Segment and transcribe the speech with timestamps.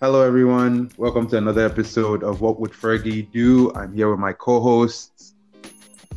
[0.00, 0.92] Hello, everyone.
[0.96, 3.72] Welcome to another episode of What Would Fergie Do?
[3.74, 5.34] I'm here with my co-hosts,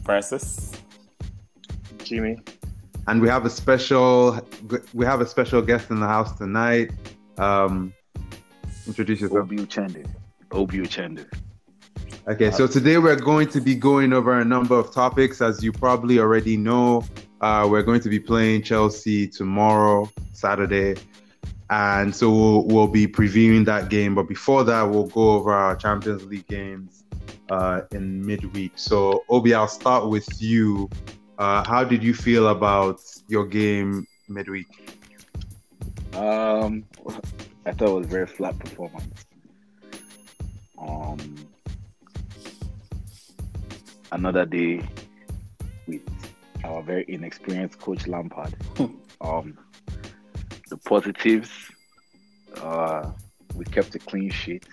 [0.06, 0.74] Francis,
[2.04, 2.38] Jimmy.
[3.08, 4.40] and we have a special
[4.94, 6.92] we have a special guest in the house tonight.
[7.40, 7.92] Um,
[8.86, 9.46] introduce yourself.
[9.46, 10.08] Obi Uchende.
[10.52, 11.26] Obi Uchende.
[12.28, 15.42] Okay, so today we're going to be going over a number of topics.
[15.42, 17.04] As you probably already know,
[17.42, 20.98] uh, we're going to be playing Chelsea tomorrow, Saturday,
[21.72, 24.14] and so we'll, we'll be previewing that game.
[24.14, 27.06] But before that, we'll go over our Champions League games
[27.50, 28.74] uh, in midweek.
[28.76, 30.90] So, Obi, I'll start with you.
[31.38, 33.00] Uh, how did you feel about
[33.30, 35.00] your game midweek?
[36.14, 36.84] Um,
[37.66, 39.26] I thought it was a very flat performance.
[40.78, 41.36] Um,
[44.12, 44.86] another day
[45.88, 46.02] with
[46.66, 48.54] our very inexperienced coach Lampard.
[49.22, 49.71] um, the
[50.92, 51.50] positives,
[52.58, 53.10] uh,
[53.56, 54.66] we kept a clean sheet.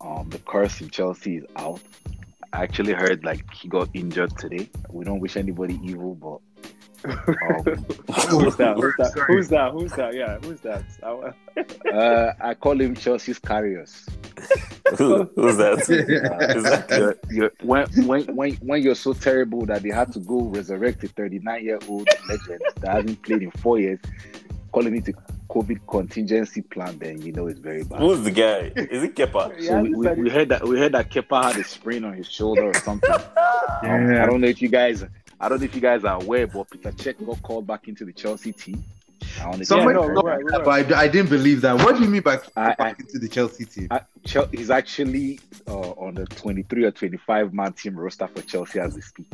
[0.00, 1.82] Um, the curse in Chelsea is out.
[2.54, 4.70] I actually heard like he got injured today.
[4.88, 6.40] We don't wish anybody evil, but
[7.04, 7.64] um,
[8.30, 8.76] Who's that?
[8.78, 9.24] Who's that?
[9.26, 9.72] Who's that?
[9.72, 10.14] Who's that?
[10.14, 10.84] Yeah, who's that?
[11.02, 14.06] I- uh, I call him Chelsea's carriers.
[14.96, 15.78] Who, who's that?
[16.32, 20.12] Uh, Is that you're, you're, when, when, when, when you're so terrible that they had
[20.14, 23.98] to go resurrect a 39 year old legend that hasn't played in four years,
[24.72, 25.12] calling it a
[25.48, 28.00] COVID contingency plan, then you know it's very bad.
[28.00, 28.72] Who's the guy?
[28.76, 29.60] Is it Kepa?
[29.66, 32.28] So we, we, we heard that we heard that Kepa had a sprain on his
[32.30, 33.10] shoulder or something.
[33.10, 34.22] Yeah.
[34.22, 35.04] I don't know if you guys
[35.40, 38.04] I don't know if you guys are aware, but Peter Cech got called back into
[38.04, 38.82] the Chelsea team.
[39.40, 40.64] I don't know if you Somebody no, guys right, right.
[40.64, 41.76] but I, I didn't believe that.
[41.76, 43.88] What do you mean by I- back into the Chelsea team?
[43.90, 44.00] Uh,
[44.50, 49.00] he's actually uh, on the 23 or 25 man team roster for Chelsea as we
[49.00, 49.28] speak.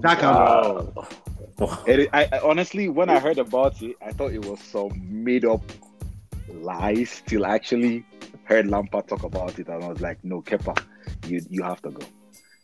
[0.00, 1.08] That kind Wow.
[1.86, 4.92] It, I, I honestly, when I heard about it, I thought it was some
[5.24, 5.62] made up
[6.48, 7.22] lies.
[7.26, 8.04] Till I actually
[8.44, 10.82] heard Lampard talk about it, and I was like, "No, Kepa,
[11.26, 12.06] you you have to go.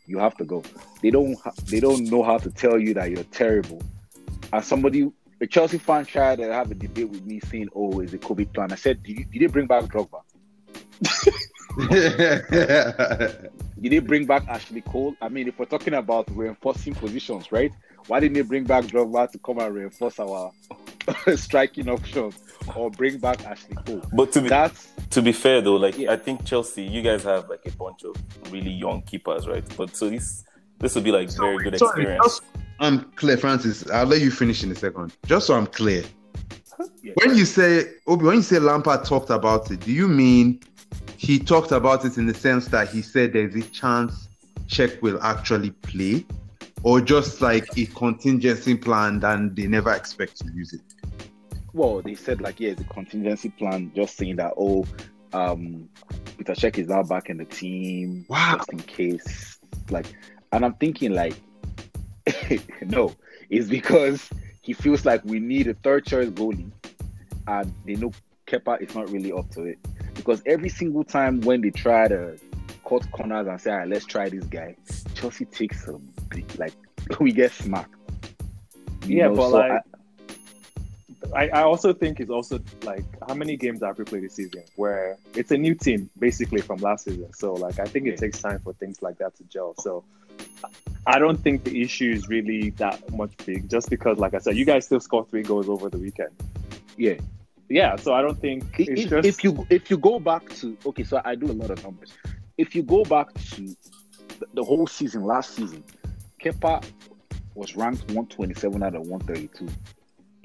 [0.07, 0.63] You have to go."
[1.03, 3.83] They don't ha- they don't know how to tell you that you're terrible.
[4.53, 5.11] As somebody,
[5.41, 8.53] a Chelsea fan tried to have a debate with me, saying, "Oh, is a COVID
[8.53, 10.23] plan?" I said, "Did, you, did they bring back Drogba?
[13.81, 15.15] Did they bring back Ashley Cole?
[15.23, 17.73] I mean, if we're talking about reinforcing positions, right?
[18.09, 20.51] Why didn't they bring back Drogba to come and reinforce our
[21.37, 22.35] striking options
[22.75, 24.03] or bring back Ashley Cole?
[24.13, 26.13] But to be That's to be fair though, like Yeah.
[26.13, 28.17] I think Chelsea, you guys have like a bunch of
[28.51, 29.65] really young keepers, right?
[29.77, 30.45] But so this
[30.81, 32.25] this would be like very good Sorry, experience.
[32.25, 32.43] just-
[32.81, 33.89] I'm clear, Francis.
[33.91, 35.13] I'll let you finish in a second.
[35.27, 36.05] Just so I'm clear.
[37.03, 37.13] Yeah.
[37.17, 40.61] When you say Obi, when you say Lampard talked about it, do you mean
[41.17, 44.29] he talked about it in the sense that he said there's a chance
[44.69, 46.25] Cech will actually play,
[46.83, 50.81] or just like a contingency plan and they never expect to use it?
[51.75, 54.85] well, they said like yeah, it's a contingency plan, just saying that oh,
[55.33, 55.89] um,
[56.37, 58.57] Peter Cech is now back in the team, Wow.
[58.57, 59.59] just in case.
[59.91, 60.07] Like,
[60.53, 61.35] and I'm thinking like,
[62.83, 63.15] no,
[63.51, 64.29] it's because
[64.63, 66.71] he feels like we need a third choice goalie,
[67.47, 68.13] and they know
[68.47, 69.79] Kepa is not really up to it.
[70.15, 72.37] Because every single time when they try to
[72.89, 74.75] cut corners and say, all right, let's try this guy,
[75.15, 76.18] Chelsea takes a big,
[76.57, 76.75] like
[77.21, 77.95] we get smacked.
[79.07, 79.83] Yeah, know, but so like, I-
[81.35, 85.19] I, also think it's also like how many games have we played this season where
[85.35, 87.33] it's a new team basically from last season.
[87.35, 89.75] So like I think it takes time for things like that to gel.
[89.79, 90.05] So
[91.07, 93.69] I don't think the issue is really that much big.
[93.69, 96.31] Just because, like I said, you guys still scored three goals over the weekend.
[96.97, 97.15] yeah.
[97.71, 101.05] Yeah, so I don't think if, just if you if you go back to okay,
[101.05, 102.15] so I do a lot of numbers.
[102.57, 103.77] If you go back to
[104.55, 105.85] the whole season, last season,
[106.43, 106.85] Kepa
[107.55, 109.69] was ranked 127 out of 132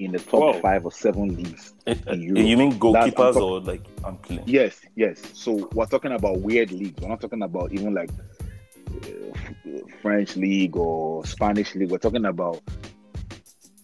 [0.00, 0.60] in the top Whoa.
[0.60, 1.74] five or seven leagues.
[1.86, 2.42] Eh, in Europe.
[2.44, 4.42] you mean goalkeepers talk- or like I'm clean?
[4.46, 5.22] Yes, yes.
[5.34, 7.00] So we're talking about weird leagues.
[7.00, 8.10] We're not talking about even like
[8.90, 11.90] uh, French league or Spanish league.
[11.90, 12.60] We're talking about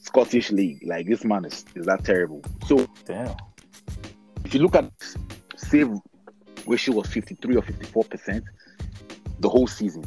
[0.01, 0.83] Scottish league.
[0.85, 2.43] Like this man is, is that terrible.
[2.67, 3.37] So Damn.
[4.45, 4.91] if you look at
[5.57, 5.91] save
[6.67, 8.45] ratio was 53 or 54 percent
[9.39, 10.05] the whole season.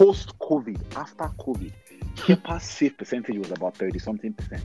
[0.00, 1.72] Post COVID, after COVID,
[2.16, 4.64] Kepa's save percentage was about 30 something percent.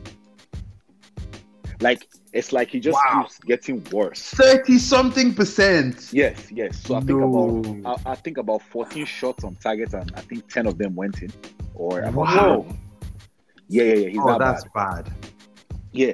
[1.81, 3.23] Like it's like he just Wow.
[3.23, 4.21] keeps getting worse.
[4.29, 6.07] Thirty something percent.
[6.13, 6.81] Yes, yes.
[6.81, 7.59] So I think No.
[7.83, 10.95] about I, I think about 14 shots on target and I think 10 of them
[10.95, 11.33] went in.
[11.73, 12.33] Or about Wow.
[12.63, 12.77] 12.
[13.67, 14.07] Yeah, yeah, yeah.
[14.09, 15.05] He's Oh, that that's bad.
[15.05, 15.13] bad.
[15.91, 16.13] Yeah.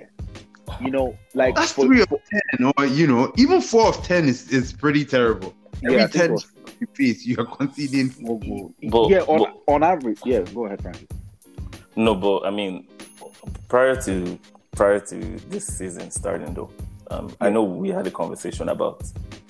[0.84, 4.28] You know, like That's for- three of ten, or you know, even four of ten
[4.28, 5.54] is, is pretty terrible.
[5.84, 6.48] yeah, Every think it ten was-
[6.82, 8.14] you face, you are conceding.
[8.20, 8.74] more goal.
[8.90, 10.20] But- yeah, on, but- on average.
[10.26, 11.08] Yeah, go ahead, Francis.
[11.96, 12.88] No, but I mean,
[13.70, 14.40] prior to
[14.76, 15.16] prior to
[15.50, 16.72] this season starting though,
[17.12, 19.04] Um, I know we had a conversation about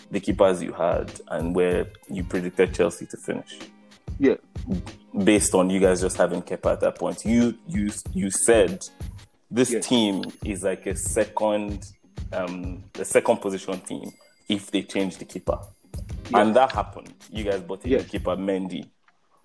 [0.09, 3.59] the keepers you had and where you predicted Chelsea to finish.
[4.19, 4.35] Yeah.
[5.23, 8.83] Based on you guys just having Kepa at that point, you you you said
[9.51, 9.87] this Yes.
[9.87, 11.85] team is like a second,
[12.33, 14.11] um, the second position team
[14.49, 15.59] if they change the keeper,
[16.33, 17.13] and that happened.
[17.29, 18.03] You guys bought in Yes.
[18.03, 18.89] the keeper Mendy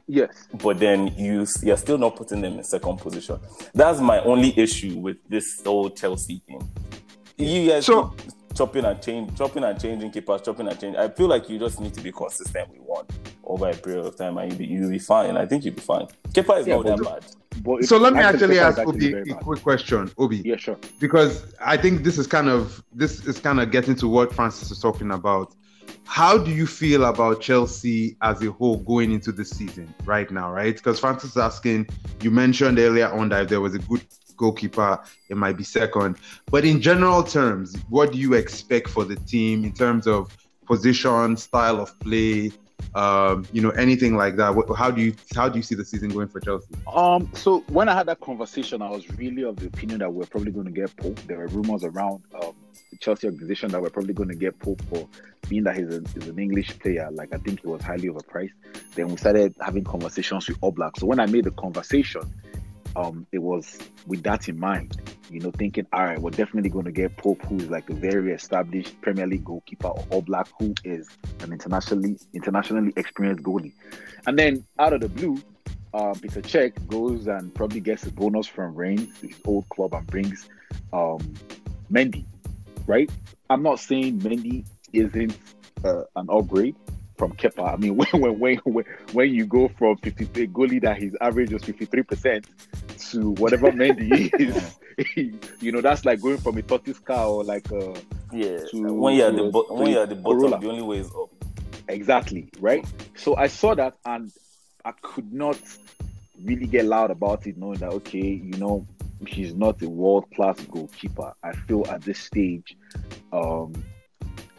[0.08, 0.48] Yes.
[0.62, 3.38] but then you you're still not putting them in second position.
[3.74, 6.68] That's my only issue with this whole Chelsea thing.
[7.36, 8.14] You guys So-
[8.54, 10.98] chopping and change, chopping and changing keepers, chopping and changing.
[10.98, 13.04] I feel like you just need to be consistent with one
[13.44, 15.36] over a period of time, and you'll be, you'll be fine.
[15.36, 16.06] I think you'll be fine.
[16.32, 17.62] Keeper is Yeah, not but that bad.
[17.62, 19.42] But So let me actually ask actually Obi a bad.
[19.44, 20.38] quick question, Obi.
[20.44, 20.78] Yeah, sure.
[21.00, 24.70] because I think this is kind of this is kind of getting to what Francis
[24.70, 25.54] is talking about.
[26.04, 30.50] How do you feel about Chelsea as a whole going into the season right now,
[30.50, 30.74] right?
[30.74, 31.88] Because Francis is asking,
[32.22, 34.02] you mentioned earlier on that if there was a good
[34.36, 36.16] goalkeeper, it might be second.
[36.50, 40.36] But in general terms, what do you expect for the team in terms of
[40.66, 42.52] position, style of play,
[42.94, 44.54] um, you know, anything like that?
[44.76, 46.74] How do you how do you see the season going for Chelsea?
[46.92, 50.26] Um, so when I had that conversation, I was really of the opinion that we're
[50.26, 51.18] probably going to get Pope.
[51.26, 52.54] There were rumors around um,
[52.96, 55.08] Chelsea organization that we're probably going to get Pope for
[55.48, 57.08] being that he's, a, he's an English player.
[57.12, 58.52] Like I think he was highly overpriced.
[58.94, 60.98] Then we started having conversations with Oblak.
[60.98, 62.22] So when I made the conversation,
[62.96, 65.00] um, it was with that in mind.
[65.30, 67.94] You know, thinking, all right, we're definitely going to get Pope, who is like a
[67.94, 71.08] very established Premier League goalkeeper, or Oblak, who is
[71.40, 73.72] an internationally internationally experienced goalie.
[74.26, 75.38] And then out of the blue,
[75.92, 80.06] uh, Peter Cech goes and probably gets a bonus from Reims, his old club, and
[80.06, 80.48] brings
[80.92, 81.18] um,
[81.90, 82.24] Mendy,
[82.86, 83.10] right?
[83.50, 85.36] I'm not saying Mendy isn't
[85.84, 86.76] uh, an upgrade
[87.16, 87.74] from Kepa.
[87.74, 91.64] I mean, when when when when, you go from 53 goalie that his average was
[91.64, 92.46] 53 percent
[93.10, 94.78] to whatever Mendy is,
[95.60, 97.94] you know, that's like going from a tortoise car or like a
[98.32, 100.60] Yeah, To- when you're the bo- when you're the bottom, Corolla.
[100.60, 101.30] the only way is up.
[101.88, 102.84] Exactly, right?
[103.16, 104.32] So I saw that and
[104.84, 105.58] I could not
[106.44, 108.86] really get loud about it, knowing that, okay, you know,
[109.26, 111.32] he's not a world class goalkeeper.
[111.42, 112.76] I feel at this stage,
[113.32, 113.72] um,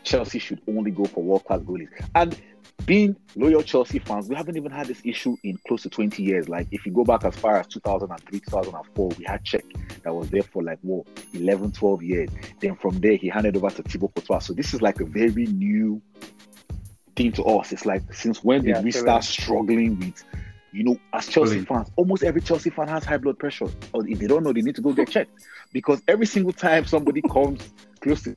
[0.04, 1.90] Chelsea should only go for world class goalies.
[2.16, 2.40] And
[2.86, 6.48] being loyal Chelsea fans, we haven't even had this issue in close to 20 years.
[6.48, 9.64] Like, if you go back as far as 2003, 2004, we had Cech
[10.04, 12.30] that was there for like, what, 11, 12 years.
[12.62, 14.40] Then from there, he handed over to Thibaut Courtois.
[14.40, 16.02] So this is like a very new
[17.16, 17.74] thing to us.
[17.74, 20.24] It's like, since when did Yeah, we start struggling with,
[20.78, 23.68] you know, as Chelsea fans, almost every Chelsea fan has high blood pressure.
[23.94, 25.32] Or if they don't know, they need to go get checked.
[25.74, 27.68] Because every single time somebody comes
[28.00, 28.36] close to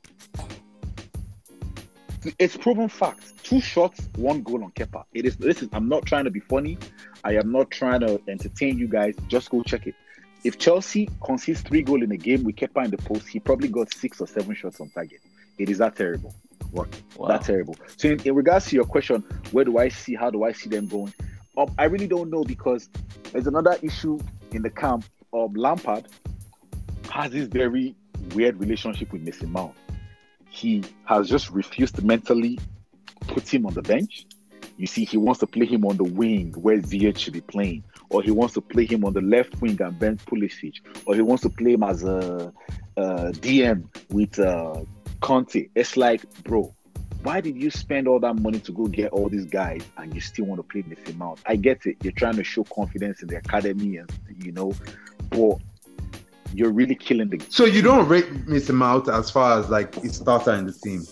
[2.37, 3.43] it's proven fact.
[3.43, 5.03] Two shots, one goal on Kepa.
[5.13, 6.77] It is this is I'm not trying to be funny.
[7.23, 9.15] I am not trying to entertain you guys.
[9.27, 9.95] Just go check it.
[10.43, 13.67] If Chelsea concedes three goals in a game with Kepa in the post, he probably
[13.67, 15.19] got six or seven shots on target.
[15.59, 16.33] It is that terrible.
[16.71, 16.87] Wow.
[17.27, 17.75] That terrible.
[17.97, 19.21] So in, in regards to your question,
[19.51, 21.13] where do I see how do I see them going?
[21.57, 22.89] Um, I really don't know because
[23.31, 24.19] there's another issue
[24.51, 25.05] in the camp.
[25.33, 26.07] Um, Lampard
[27.09, 27.95] has this very
[28.33, 29.75] weird relationship with Mason Mount.
[30.49, 32.59] He has just refused to mentally
[33.27, 34.25] put him on the bench.
[34.77, 37.83] You see, he wants to play him on the wing where Ziyech should be playing,
[38.09, 41.21] or he wants to play him on the left wing and bench Pulisic, or he
[41.21, 42.51] wants to play him as a,
[42.97, 44.83] uh DM with uh,
[45.21, 45.69] Kanté.
[45.75, 46.73] It's like, bro,
[47.23, 50.21] why did you spend all that money to go get all these guys and you
[50.21, 51.39] still want to play Mason Mount?
[51.45, 51.97] I get it.
[52.03, 54.73] You're trying to show confidence in the academy and you know,
[55.29, 55.57] but
[56.53, 57.49] you're really killing the game.
[57.49, 61.03] So you don't rate Mason Mount as far as like his starter in the team.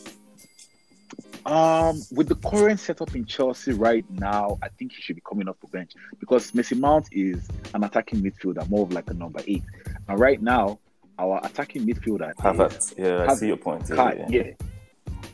[1.45, 5.47] Um, with the current setup in Chelsea right now, I think he should be coming
[5.47, 9.41] off the bench because Mason Mount is an attacking midfielder, more of like a number
[9.47, 9.63] eight.
[10.07, 10.79] And right now,
[11.17, 12.97] our attacking midfielder is Havertz.
[12.97, 13.89] Yeah, I Have- see your point.
[13.89, 14.43] Kai, yeah.
[14.43, 14.51] yeah.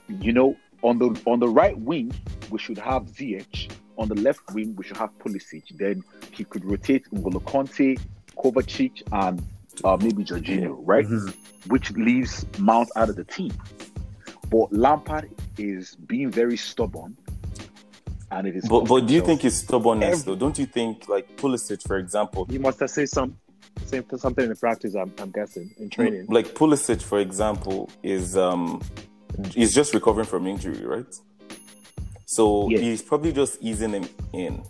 [0.07, 0.55] You know,
[0.85, 2.11] on the on the right wing,
[2.49, 3.71] we should have Ziyech.
[3.97, 5.63] On the left wing, we should have Pulisic.
[5.77, 7.97] Then he could rotate N'Golo Kanté,
[8.37, 9.41] Kovacic, and
[9.83, 11.05] uh, maybe Jorginho, right?
[11.07, 11.33] Mhm.
[11.67, 13.53] Which leaves Mount out of the team.
[14.49, 17.17] But Lampard is being very stubborn,
[18.31, 18.67] and it is.
[18.67, 20.39] But but do you think it's stubbornness Every- though?
[20.39, 23.37] Don't you think like Pulisic, for example, He must have said some,
[24.17, 24.93] something in the practice.
[24.95, 26.25] I'm, I'm guessing in training.
[26.27, 28.81] like Pulisic, for example, is um
[29.55, 31.13] is just recovering from injury, right?
[32.25, 32.79] So Yes.
[32.81, 34.63] he's probably just easing him in.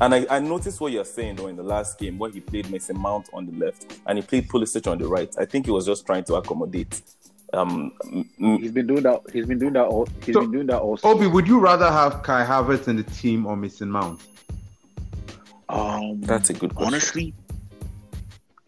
[0.00, 2.70] And I, I noticed what you're saying though in the last game where he played
[2.70, 5.34] Mason Mount on the left and he played Pulisic on the right.
[5.38, 7.00] I think he was just trying to accommodate.
[7.52, 9.22] Um, m- m- He's been doing that.
[9.32, 9.86] He's been doing that.
[9.86, 11.08] All, he's So- been doing that also.
[11.08, 14.20] Obi, would you rather have Kai Havertz in the team or Mason Mount?
[15.68, 16.94] Um, that's a good question.
[16.94, 17.34] honestly,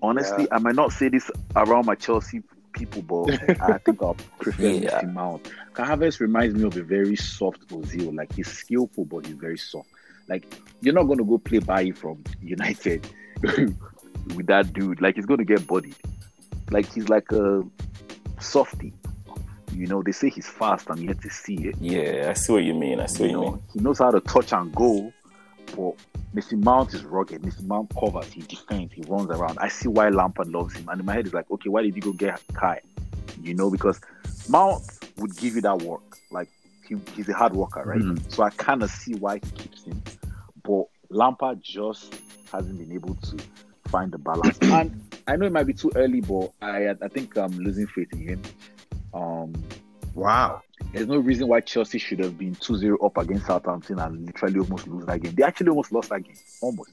[0.02, 4.62] honestly, I might not say this around my Chelsea people, but I think I'll prefer
[4.62, 4.80] Yeah.
[4.80, 5.50] Mason Mount.
[5.74, 8.14] Kai reminds me of a very soft Ozil.
[8.16, 9.88] Like he's skillful, but he's very soft.
[10.28, 13.06] Like you're not gonna go play by from United
[14.36, 15.00] with that dude.
[15.00, 15.96] Like he's gonna get bodied.
[16.70, 17.62] Like he's like a
[18.40, 18.92] softy.
[19.72, 20.88] You know, they say he's fast.
[20.90, 21.76] I'm yet to see it.
[21.80, 23.00] Yeah, I see what you mean.
[23.00, 23.62] I see what You you know, mean.
[23.72, 25.12] he knows how to touch and go,
[25.76, 25.94] but
[26.32, 27.44] Mason Mount is rugged.
[27.44, 29.58] Mason Mount covers, he defends, he runs around.
[29.58, 30.88] I see why Lampard loves him.
[30.88, 32.80] And in my head, it's like, okay, why did you go get Kai?
[33.42, 34.00] You know, because
[34.48, 34.82] Mount
[35.18, 36.02] would give you that work.
[36.30, 36.48] Like
[36.86, 38.00] he, he's a hard worker, right?
[38.00, 38.30] Mhm.
[38.32, 40.00] So I kind of see why he keeps him.
[40.62, 42.14] But Lampard just
[42.52, 43.36] hasn't been able to
[43.88, 44.58] find the balance.
[44.62, 48.12] and I know it might be too early, but I I think I'm losing faith
[48.12, 48.42] in him.
[49.14, 49.52] Um,
[50.14, 50.62] Wow.
[50.92, 54.88] There's no reason why Chelsea should have been 2-0 up against Southampton and literally almost
[54.88, 55.35] lose that game.
[55.35, 56.37] They actually almost lost that game.
[56.61, 56.90] Almost.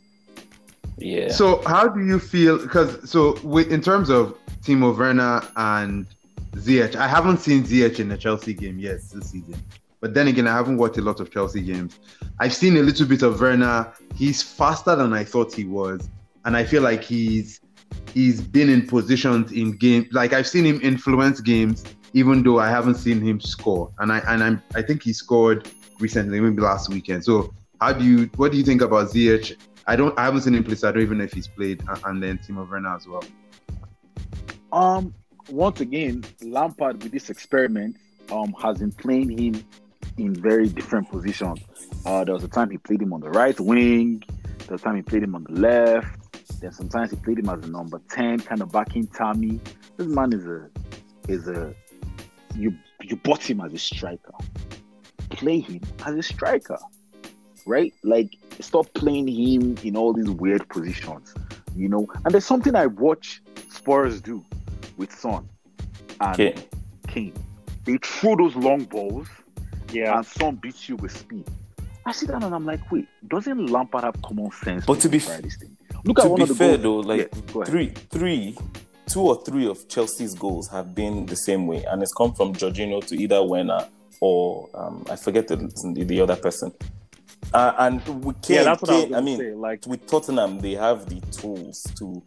[0.97, 1.29] Yeah.
[1.29, 2.57] So how do you feel?
[2.57, 6.07] Because so with, in terms of Timo Werner and
[6.55, 9.55] Ziyech, I haven't seen Ziyech in a Chelsea game yet this season.
[9.99, 11.99] But then again, I haven't watched a lot of Chelsea games.
[12.39, 13.91] I've seen a little bit of Werner.
[14.15, 16.07] He's faster than I thought he was,
[16.45, 17.61] and I feel like he's
[18.13, 20.07] he's been in positions in games.
[20.11, 21.83] Like I've seen him influence games,
[22.13, 23.91] even though I haven't seen him score.
[23.99, 27.23] And I and I'm I think he scored recently, maybe last weekend.
[27.23, 29.55] So how do you what do you think about Ziyech?
[29.87, 31.81] I don't I haven't seen him play, so I don't even know if he's played.
[31.87, 33.23] a- And then Timo Werner as well.
[34.71, 35.13] Um,
[35.49, 37.97] once again, Lampard with this experiment
[38.31, 39.63] um has been playing him
[40.17, 41.59] in very different positions.
[42.05, 44.23] Uh, there was a time he played him on the right wing.
[44.59, 46.59] There was a time he played him on the left.
[46.61, 49.59] Then sometimes he played him as a number ten, kind of backing Tammy.
[49.95, 50.69] This man is a
[51.27, 51.73] is a
[52.55, 52.73] you
[53.03, 54.33] you bought him as a striker.
[55.29, 56.77] Play him as a striker,
[57.65, 57.93] right?
[58.03, 61.33] Like stop playing him in all these weird positions,
[61.75, 62.07] you know.
[62.25, 64.43] And there's something I watch Spurs do
[64.97, 65.47] with Son
[66.21, 66.55] and Okay.
[67.07, 67.33] Kane.
[67.85, 69.27] They throw those long balls
[69.91, 70.17] Yeah.
[70.17, 71.45] and Son beats you with speed.
[72.05, 74.85] I sit down and I'm like, wait, doesn't Lampard have common sense?
[74.85, 75.75] But to be fair, f- this thing?
[76.05, 77.05] Look at one be of the fair goals.
[77.05, 77.71] though, like Yeah, go ahead.
[77.71, 78.57] three, three,
[79.07, 82.53] two or three of Chelsea's goals have been the same way, and it's come from
[82.53, 83.87] Jorginho to either Werner
[84.21, 85.57] or um, I forget the,
[85.93, 86.73] the other person.
[87.53, 89.53] Uh, and with Kane, yeah, that's what I was Kane, going I mean, say.
[89.53, 92.21] Like, with Tottenham, they have the tools to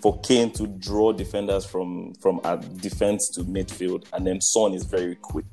[0.00, 4.84] for Kane to draw defenders from from uh, defense to midfield, and then Son is
[4.84, 5.46] very quick,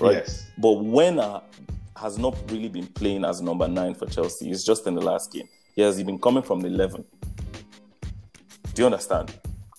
[0.00, 0.16] right?
[0.16, 0.46] Yes.
[0.58, 1.40] But Werner
[1.96, 4.50] has not really been playing as number nine for Chelsea.
[4.50, 5.48] It's just in the last game.
[5.74, 7.04] He has been coming from the eleven.
[8.74, 9.32] Do you understand?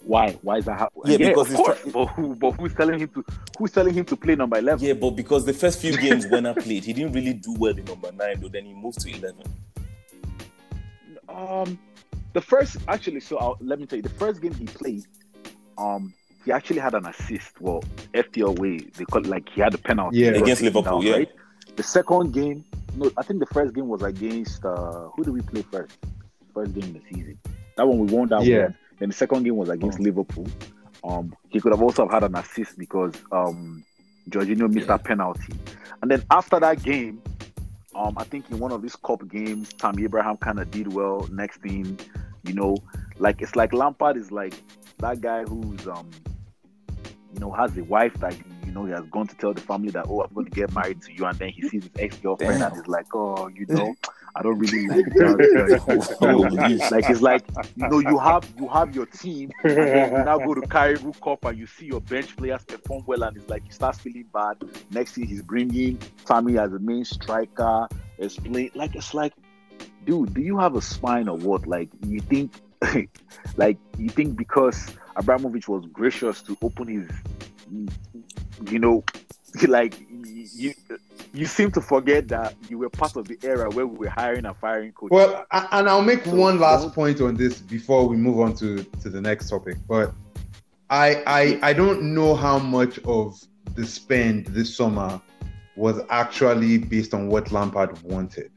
[0.07, 0.31] Why?
[0.41, 1.19] Why is that happening?
[1.19, 1.81] Yeah, because of course.
[1.81, 3.25] try- but, who, but who's telling him to?
[3.57, 4.85] Who's telling him to play number eleven?
[4.85, 7.83] Yeah, but because the first few games Werner played, he didn't really do well in
[7.83, 8.39] number nine.
[8.39, 9.43] Though then he moved to eleven.
[11.27, 11.77] Um,
[12.33, 15.03] the first actually, so I'll, let me tell you, the first game he played,
[15.77, 16.13] um,
[16.45, 17.59] he actually had an assist.
[17.59, 17.83] Well,
[18.13, 20.29] FPL way they call it like he had a penalty Yeah.
[20.29, 21.25] Against taken Liverpool, yeah.
[21.75, 22.63] The second game,
[22.95, 25.97] no, I think the first game was against uh, who did we play first?
[26.53, 27.37] First game in the season.
[27.75, 28.63] That one we won that Yeah.
[28.63, 28.77] one.
[28.99, 30.47] Then the second game was against Liverpool.
[31.03, 33.83] Um, he could have also had an assist because um,
[34.29, 34.97] Jorginho missed Yeah.
[34.97, 35.53] that penalty.
[36.01, 37.21] And then after that game,
[37.95, 41.27] um, I think in one of these cup games, Tammy Abraham kind of did well.
[41.31, 41.99] Next thing,
[42.43, 42.77] you know,
[43.17, 44.53] like it's like Lampard is like
[44.99, 46.09] that guy who's um,
[47.33, 48.35] you know, has a wife that
[48.65, 50.73] you know he has gone to tell the family that oh I'm going to get
[50.73, 53.65] married to you, and then he sees his ex girlfriend and he's like oh you
[53.69, 53.95] know
[54.37, 56.89] I don't really like that.
[56.91, 57.43] Like it's like
[57.75, 61.11] you know you have you have your team and then you now go to Carabao
[61.23, 64.25] Cup and you see your bench players perform well and it's like he starts feeling
[64.31, 64.57] bad.
[64.91, 67.87] Next thing he's bringing Tammy as a main striker.
[68.19, 69.33] It's play like it's like,
[70.05, 71.65] dude, do you have a spine or what?
[71.65, 72.53] Like you think,
[73.57, 77.09] like you think because Abramovich was gracious to open his,
[78.71, 79.03] you know,
[79.67, 79.95] like
[80.27, 80.73] you.
[81.33, 84.45] You seem to forget that you were part of the era where we were hiring
[84.45, 85.11] and firing coaches.
[85.11, 88.83] Well, and I'll make So one last point on this before we move on to,
[88.83, 89.77] to the next topic.
[89.87, 90.13] But
[90.89, 93.39] I, I I don't know how much of
[93.75, 95.21] the spend this summer
[95.75, 98.51] was actually based on what Lampard wanted.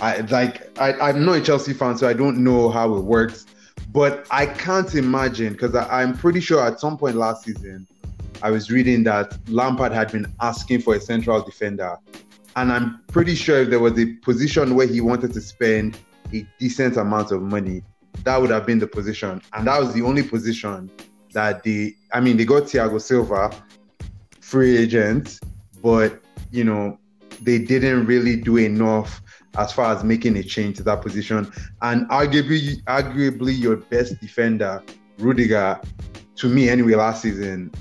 [0.00, 3.46] I like I, I'm not a Chelsea fan, so I don't know how it works.
[3.90, 7.86] But I can't imagine because I'm pretty sure at some point last season
[8.42, 11.96] I was reading that Lampard had been asking for a central defender.
[12.56, 15.98] And I'm pretty sure if there was a position where he wanted to spend
[16.32, 17.82] a decent amount of money,
[18.24, 19.42] that would have been the position.
[19.52, 20.90] And that was the only position
[21.32, 23.50] that they, I mean, they got Thiago Silva,
[24.40, 25.40] free agent,
[25.82, 26.98] but, you know,
[27.42, 29.22] they didn't really do enough
[29.56, 31.50] as far as making a change to that position.
[31.82, 34.82] And arguably, arguably your best defender,
[35.18, 35.80] Rudiger,
[36.36, 37.72] to me anyway, last season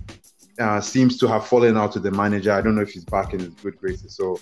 [0.59, 2.51] uh, seems to have fallen out with the manager.
[2.51, 4.15] I don't know if he's back in his good graces.
[4.15, 4.39] So,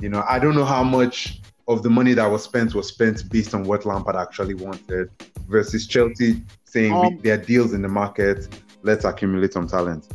[0.00, 3.28] you know, I don't know how much of the money that was spent was spent
[3.30, 5.10] based on what Lampard actually wanted
[5.48, 8.48] versus Chelsea saying Um, are deals in the market.
[8.82, 10.06] Let's accumulate some talent.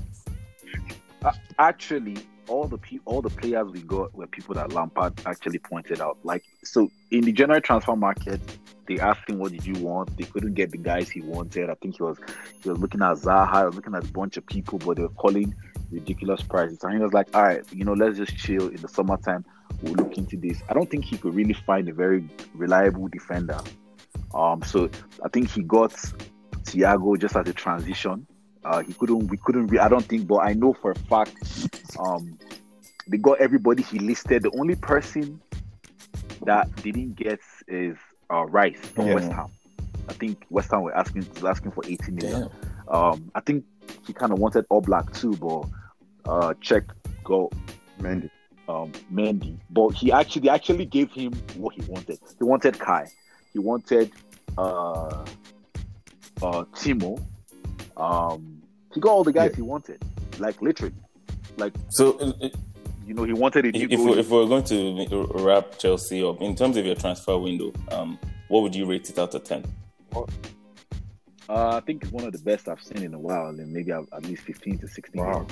[1.24, 5.60] Uh, actually, all the pe- all the players we got were people that Lampard actually
[5.60, 6.18] pointed out.
[6.24, 8.42] Like so, in the general transfer market,
[8.88, 11.70] they asked him, "What did you want?" They couldn't get the guys he wanted.
[11.70, 12.18] I think he was
[12.62, 15.54] he was looking at Zaha, looking at a bunch of people, but they were calling
[15.92, 16.84] ridiculous prices.
[16.84, 19.46] And he was like, "All right, you know, let's just chill in the summertime.
[19.82, 23.60] We'll look into this." I don't think he could really find a very reliable defender.
[24.34, 24.90] Um, so
[25.24, 25.92] I think he got
[26.63, 28.28] Thiago just as a transition.
[28.66, 29.28] Uh, he couldn't.
[29.28, 29.68] We couldn't.
[29.68, 31.36] Re- I don't think, but I know for a fact,
[32.00, 32.38] um,
[33.08, 34.44] they got everybody he listed.
[34.44, 35.42] The only person
[36.46, 37.98] that didn't get is
[38.34, 39.16] uh, Rice from Yeah.
[39.16, 39.48] West Ham.
[40.10, 42.50] I think West Ham were asking was asking for 80 million.
[42.88, 43.63] Um, I think
[44.06, 45.63] he kind of wanted Oblak too, but
[46.30, 46.84] uh, check
[47.24, 47.50] go
[48.00, 48.30] Mendy.
[48.68, 52.20] um, Mendy, but he actually they actually gave him what he wanted.
[52.38, 53.08] He wanted Kai,
[53.54, 54.12] he wanted
[54.58, 55.25] uh,
[56.42, 57.22] uh, Timo.
[57.96, 58.62] Um,
[58.94, 59.56] he got all the guys Yeah.
[59.58, 60.04] he wanted,
[60.40, 60.96] like literally,
[61.58, 62.50] like So, uh,
[63.05, 64.10] you know, he wanted a new if, if, goalie.
[64.10, 68.17] we're, if we're going to wrap Chelsea up in terms of your transfer window, um,
[68.48, 69.63] what would you rate it out of ten?
[71.50, 73.91] Uh, I think it's one of the best I've seen in a while, and maybe
[73.91, 75.24] at at least fifteen to sixteen.
[75.24, 75.48] Wow.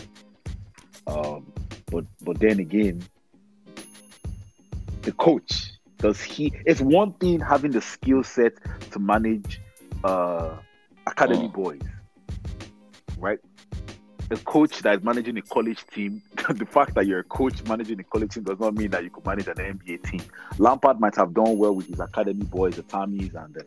[1.08, 1.51] Um,
[1.91, 3.03] but but then again,
[5.01, 6.53] the coach does he?
[6.65, 8.53] It's one thing having the skill set
[8.91, 9.60] to manage
[10.03, 10.55] uh,
[11.08, 11.62] academy Oh.
[11.62, 11.81] boys,
[13.17, 13.39] right?
[14.32, 18.00] A coach that is managing a college team, the fact that you're a coach managing
[18.00, 20.22] a college team does not mean that you could manage an NBA team.
[20.58, 23.66] Lampard might have done well with his academy boys, the Tammies and the,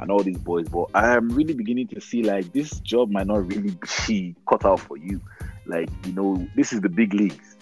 [0.00, 3.26] and all these boys, but I am really beginning to see like this job might
[3.26, 3.74] not really
[4.06, 5.22] be cut out for you.
[5.66, 7.56] Like, you know, this is the big leagues.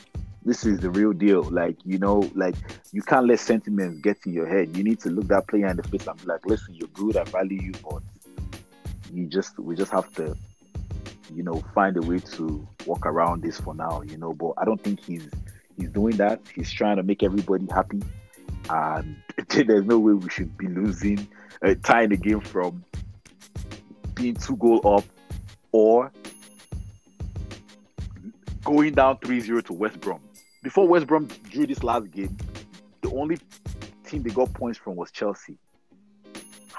[0.44, 1.42] This is the real deal.
[1.42, 2.56] Like, you know, like
[2.90, 4.76] you can't let sentiments get in your head.
[4.76, 7.16] You need to look that player in the face and be like, listen, you're good,
[7.16, 8.02] I value you, but
[9.12, 10.36] you just we just have to,
[11.36, 14.32] you know, find a way to walk around this for now, you know.
[14.32, 15.28] But I don't think he's
[15.76, 16.40] he's doing that.
[16.54, 18.02] He's trying to make everybody happy.
[18.70, 19.16] And
[19.48, 21.26] there's no way we should be losing,
[21.62, 22.84] uh, tying the game from
[24.14, 25.04] being two goal up
[25.72, 26.12] or
[28.64, 30.20] going down 3-0 to West Brom.
[30.62, 32.36] Before West Brom drew this last game,
[33.00, 33.38] the only
[34.06, 35.56] team they got points from was Chelsea.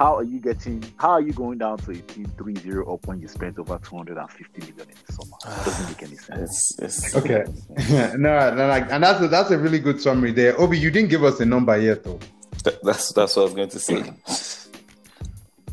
[0.04, 0.84] How are you getting?
[0.98, 4.60] How are you going down to a team 3-0 up when you spent over 250
[4.60, 5.32] million in the summer?
[5.46, 6.76] Ah, it doesn't make any sense.
[6.78, 7.46] It's, it's, Okay.
[8.18, 10.60] no, no, like, and that's a, that's a really good summary there.
[10.60, 12.20] Obi, you didn't give us a number yet, though.
[12.66, 14.04] That- that's that's what I was going to say.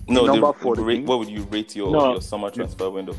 [0.09, 1.07] No, Number the, for the rate, game?
[1.07, 2.13] what would you rate your, No.
[2.13, 3.17] your summer transfer window?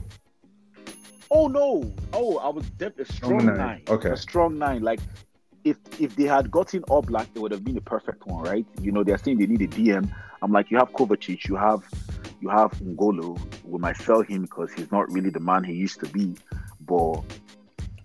[1.29, 1.91] Oh no!
[2.13, 3.57] Oh, I was def- a strong Nine.
[3.57, 3.81] nine.
[3.89, 4.11] Okay.
[4.11, 4.81] a strong nine.
[4.81, 5.01] Like
[5.65, 8.65] if if they had gotten Oblak, it would have been the perfect one, right?
[8.81, 10.09] You know, they're saying they need a DM.
[10.41, 11.83] I'm like, you have Kovacic, you have
[12.41, 13.39] you have Ngolo.
[13.63, 16.35] We might sell him because he's not really the man he used to be.
[16.79, 17.21] But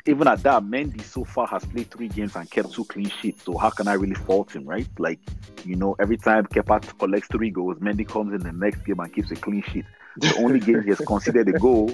[0.07, 3.42] even at that, Mendy so far has played three games and kept two clean sheets.
[3.44, 4.87] So how can I really fault him, right?
[4.99, 5.18] Like,
[5.64, 9.12] you know, every time Kepa collects three goals, Mendy comes in the next game and
[9.12, 9.87] keeps a clean sheet.
[10.18, 11.90] The only game he has considered a goal,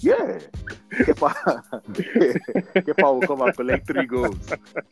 [0.00, 0.38] yeah,
[0.90, 1.32] Kepa,
[2.74, 4.36] Kepa will come and collect three goals.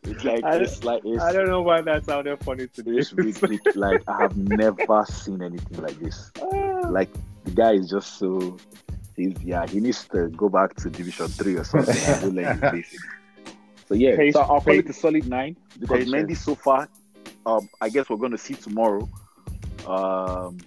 [0.05, 2.99] It's like I- it's like it's, I don't know why that sounded funny to me.
[2.99, 3.61] it's ridiculous.
[3.77, 6.31] Like I have never seen anything like this.
[6.87, 7.09] Like
[7.45, 8.57] the guy is just so.
[9.17, 9.67] He's yeah.
[9.67, 11.97] He needs to go back to Division Three or something.
[11.97, 13.03] and do like basics.
[13.89, 16.05] So yeah, Patience- so I'll call it a solid nine because.
[16.07, 16.89] Mendy so far.
[17.47, 19.09] Um, I guess we're going to see tomorrow.
[19.87, 20.59] Um,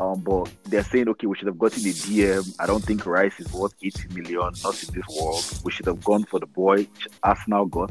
[0.00, 2.54] um, but they're saying okay, we should have gotten a DM.
[2.58, 4.52] I don't think Rice is worth 80 million.
[4.62, 5.44] Not in this world.
[5.64, 6.86] We should have gone for the boy
[7.22, 7.90] Arsenal got.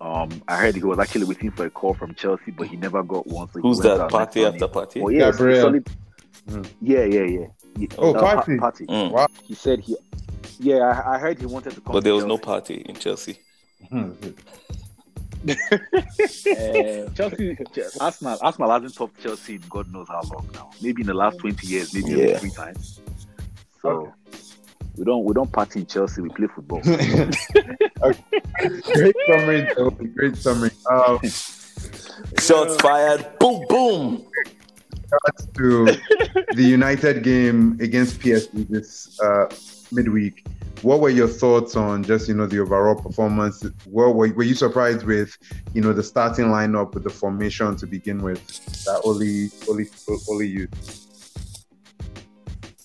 [0.00, 3.02] Um, I heard he was actually waiting for a call from Chelsea, but he never
[3.04, 3.48] got one.
[3.52, 4.08] So Who's that?
[4.10, 5.00] Party and after party?
[5.00, 5.60] Oh yeah, Gabriel.
[5.62, 5.88] solid.
[6.48, 6.62] Hmm.
[6.80, 7.46] Yeah, yeah, yeah.
[7.76, 7.86] yeah.
[7.98, 8.58] Oh, Uh, Partey.
[8.58, 8.86] Pa- Partey.
[8.86, 9.10] Mm.
[9.12, 9.28] Wow.
[9.44, 9.96] He said he.
[10.58, 11.92] Yeah, I, I heard he wanted to come.
[11.92, 13.38] But to there was no party in Chelsea.
[15.48, 17.56] Uh, Chelsea,
[18.00, 20.70] Arsenal, Arsenal hasn't topped Chelsea in God knows how long now.
[20.80, 22.38] Maybe in the last twenty years, maybe only Yeah.
[22.38, 23.00] three times.
[23.80, 24.12] So
[24.96, 26.20] we don't we don't party in Chelsea.
[26.22, 26.80] We play football.
[28.94, 29.90] Great summary, though.
[29.90, 30.70] Great summary.
[30.90, 31.18] Um,
[32.38, 33.38] Shots fired.
[33.38, 34.26] Boom, boom.
[35.10, 35.86] regards to
[36.54, 39.46] the United game against PSG this uh,
[39.90, 40.44] midweek,
[40.82, 43.64] what were your thoughts on just you know the overall performance?
[43.84, 45.36] What were, were you surprised with
[45.74, 48.44] you know the starting lineup with the formation to begin with
[48.84, 49.88] that only only
[50.28, 51.08] only used?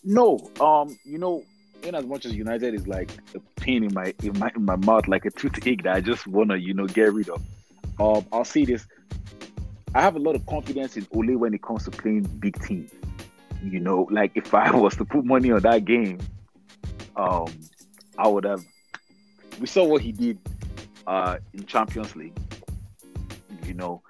[0.03, 1.43] No, um, you know,
[1.83, 4.75] in as much as United is like a pain in my in my in my
[4.75, 7.41] mouth, like a toothache that I just wanna, you know, get rid of.
[7.99, 8.85] Um, I'll see this.
[9.95, 12.91] I have a lot of confidence in Ole when it comes to playing big teams.
[13.63, 16.19] You know, like if I was to put money on that game,
[17.15, 17.47] um,
[18.17, 18.63] I would have.
[19.59, 20.37] We saw what he did
[21.05, 22.37] uh, in Champions League.
[23.65, 24.01] You know,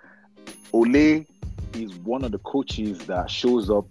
[0.73, 1.25] Ole
[1.73, 3.85] is one of the coaches that shows up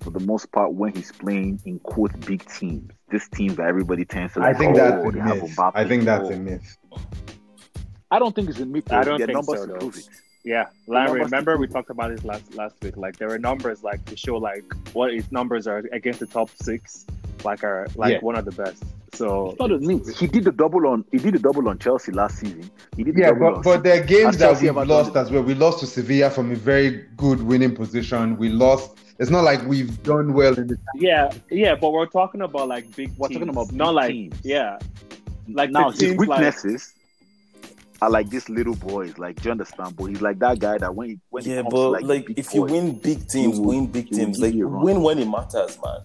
[0.00, 2.90] for the most part when he's playing in quote big teams.
[3.10, 4.42] This team that everybody tends to.
[4.42, 5.58] I think oh, that's a myth.
[5.74, 6.76] I think that's a myth.
[8.10, 8.90] I don't think it's a myth.
[8.92, 9.78] I don't There think numbers so, to though.
[9.78, 10.08] prove it.
[10.44, 11.20] Yeah, Larry.
[11.20, 12.96] Remember we talked about this last last week.
[12.96, 16.50] Like there are numbers like to show like what his numbers are against the top
[16.62, 17.04] six,
[17.44, 18.18] like are like Yeah.
[18.20, 18.82] one of the best.
[19.14, 20.16] So It's not a myth.
[20.18, 21.04] He did the double on.
[21.10, 22.70] He did the double on Chelsea last season.
[22.96, 25.30] He did the Yeah, double but on but there are games that we've lost as
[25.30, 25.42] well.
[25.42, 28.36] We lost to Sevilla from a very good winning position.
[28.38, 28.96] We lost.
[29.18, 30.78] It's not like we've done well in the.
[30.94, 33.10] yeah, yeah, but we're talking about like big.
[33.18, 34.36] We're teams, talking about not like teams.
[34.42, 34.78] yeah,
[35.48, 36.94] like now the his teams like- weaknesses
[38.00, 39.18] are like these little boys.
[39.18, 39.94] Like, do you understand?
[39.96, 42.02] But he's like that guy that when he when he Yeah, comes but to, like,
[42.04, 44.38] like, big if you win big teams, he will- win big teams.
[44.38, 44.82] give Like you run.
[44.84, 46.00] win when it matters, man.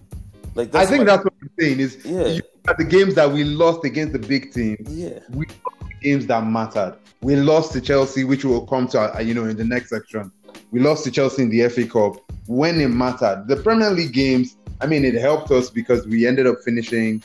[0.56, 1.80] Like I think my- that's what I'm saying.
[1.80, 2.38] Is Yeah.
[2.78, 5.18] the games that we lost against the big teams, yeah.
[5.30, 6.94] we lost the games that mattered.
[7.20, 10.32] We lost to Chelsea, which will come to uh, you know in the next section.
[10.70, 12.16] We lost to Chelsea in the FA Cup
[12.46, 13.44] when it mattered.
[13.46, 17.22] The Premier League games, I mean, it helped us because we ended up finishing,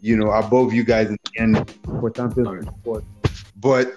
[0.00, 2.48] you know, above you guys in the end for Champions
[2.84, 3.02] League.
[3.60, 3.94] But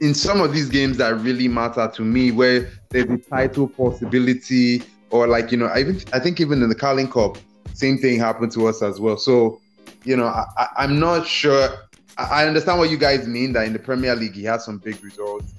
[0.00, 4.82] in some of these games that really matter to me, where there's a title possibility,
[5.10, 7.36] or like you know, I even I think even in the Carling Cup,
[7.78, 9.16] same thing happened to us as well.
[9.16, 9.60] So,
[10.04, 11.68] you know, I, I'm not sure.
[12.16, 14.78] I I understand what you guys mean that in the Premier League he has some
[14.78, 15.54] big results.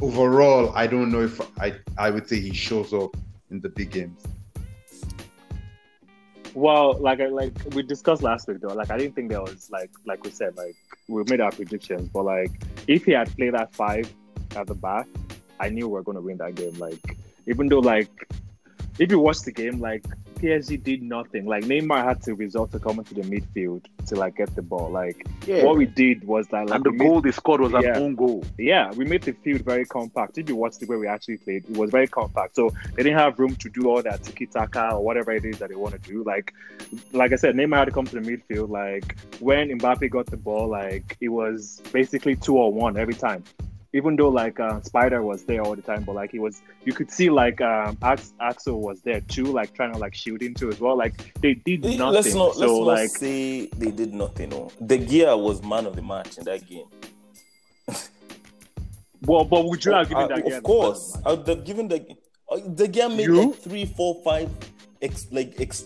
[0.00, 3.16] Overall, I don't know if I I would say he shows up
[3.50, 4.22] in the big games.
[6.54, 9.90] Well, like like we discussed last week though, like I didn't think there was like
[10.06, 10.76] like we said, like
[11.08, 12.52] we made our predictions, but like
[12.86, 14.12] if he had played that five
[14.54, 15.08] at the back,
[15.58, 16.78] I knew we were gonna win that game.
[16.78, 17.16] Like
[17.48, 18.12] even though like
[18.98, 20.04] if you watch the game, like
[20.36, 21.46] PSG did nothing.
[21.46, 24.90] Like Neymar had to resort to coming to the midfield to like get the ball.
[24.90, 25.64] Like yeah.
[25.64, 27.98] what we did was that like and the made- goal they scored was an Yeah.
[27.98, 28.44] own goal.
[28.58, 30.38] yeah, we made the field very compact.
[30.38, 32.56] If you watch the way we actually played, it was very compact.
[32.56, 35.58] So they didn't have room to do all that tiki taka or whatever it is
[35.58, 36.22] that they want to do.
[36.22, 36.52] Like,
[37.12, 38.68] like I said, Neymar had to come to the midfield.
[38.70, 43.42] Like when Mbappe got the ball, like it was basically two or one every time.
[43.94, 46.92] Even though like uh, Spider was there all the time, but like he was, you
[46.92, 50.68] could see like um, Ax- Axel was there too, like trying to like shoot into
[50.68, 50.96] as well.
[50.98, 52.00] Like they did nothing.
[52.00, 54.50] Let's not so let's like not say they did nothing.
[54.50, 54.70] No.
[54.84, 56.86] De Gea was man of the match in that game.
[59.26, 60.38] well, but would you have given Uh, that?
[60.38, 62.04] of game the course, have given the
[62.50, 63.46] uh, De Gea made You?
[63.50, 64.50] like three, four, five,
[65.04, 65.82] ex, like ex,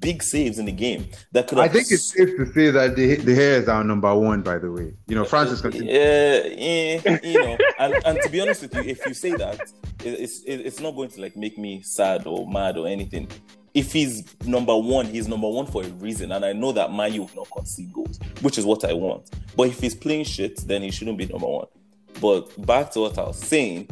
[0.00, 1.58] big saves in the game that could.
[1.58, 4.42] Have I think it's safe to say that the De Gea is our number one.
[4.42, 5.64] By the way, you know, Francis.
[5.64, 9.60] Uh, eh, you know, and, and to be honest with you, if you say that,
[10.04, 13.28] it, it's it, it's not going to like make me sad or mad or anything.
[13.74, 17.18] If he's number one, he's number one for a reason, and I know that Mayu
[17.18, 19.30] will not concede goals, which is what I want.
[19.54, 21.66] But if he's playing shit, then he shouldn't be number one.
[22.20, 23.90] But back to what I was saying,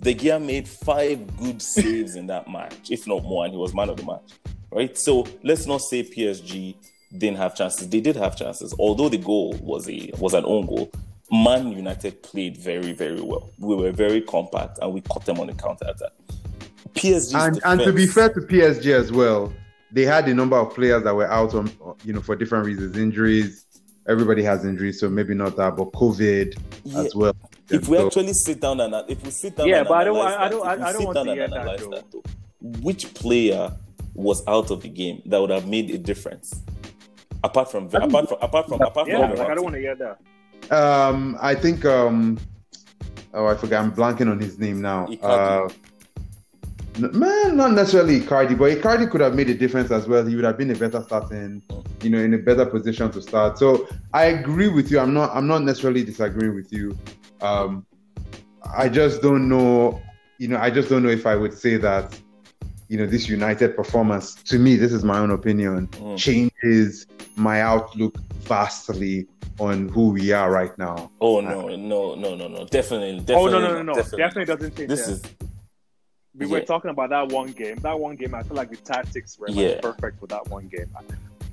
[0.00, 3.74] De Gea made five good saves in that match, if not more, and he was
[3.74, 4.32] man of the match.
[4.70, 4.96] Right?
[4.96, 6.74] So let's not say PSG
[7.16, 7.88] didn't have chances.
[7.88, 10.90] They did have chances, although the goal was a was an own goal.
[11.30, 13.50] Man United played very, very well.
[13.58, 16.12] We were very compact and we caught them on the counter attack.
[16.94, 19.52] PSG's and and to be fair to PSG as well,
[19.92, 21.70] they had a number of players that were out on
[22.04, 23.64] you know for different reasons, injuries.
[24.08, 27.34] Everybody has injuries, so maybe not that, but COVID Yeah, as well.
[27.70, 30.04] If we So- actually sit down and if we sit down Yeah, and but I
[30.04, 31.30] don't- analyze I- I don't- that, if we I- I don't sit want down to
[31.30, 31.90] and hear that, though.
[31.90, 32.22] that, though,
[32.82, 33.72] which player
[34.14, 36.60] was out of the game that would have made a difference?
[37.44, 39.94] Apart from apart from apart from apart yeah, from like I don't want to hear
[39.96, 40.18] that.
[40.76, 42.38] Um, I think um,
[43.34, 43.84] oh, I forgot.
[43.84, 45.06] I'm blanking on his name now.
[45.22, 45.68] Uh,
[46.98, 50.24] man, not necessarily Icardi, but Icardi could have made a difference as well.
[50.24, 51.62] He would have been a better starting,
[52.02, 53.58] you know, in a better position to start.
[53.58, 54.98] So I agree with you.
[54.98, 55.30] I'm not.
[55.34, 56.96] I'm not necessarily disagreeing with you.
[57.40, 57.86] Um,
[58.76, 60.00] I just don't know.
[60.38, 62.18] You know, I just don't know if I would say that.
[62.88, 66.16] You know, this United performance to me, this is my own opinion, Mm.
[66.16, 69.26] changes my outlook vastly
[69.58, 71.10] on who we are right now.
[71.20, 72.64] Oh no, no, no, no, no.
[72.66, 73.34] Definitely, definitely.
[73.34, 73.94] oh no, no, no, no!
[73.94, 74.18] Definitely.
[74.18, 74.88] Definitely, doesn't change.
[74.88, 75.12] This that.
[75.12, 75.22] is
[76.36, 76.64] we were yeah.
[76.64, 77.76] talking about that one game.
[77.78, 79.80] That one game, I feel like the tactics were like Yeah.
[79.80, 80.90] perfect for that one game.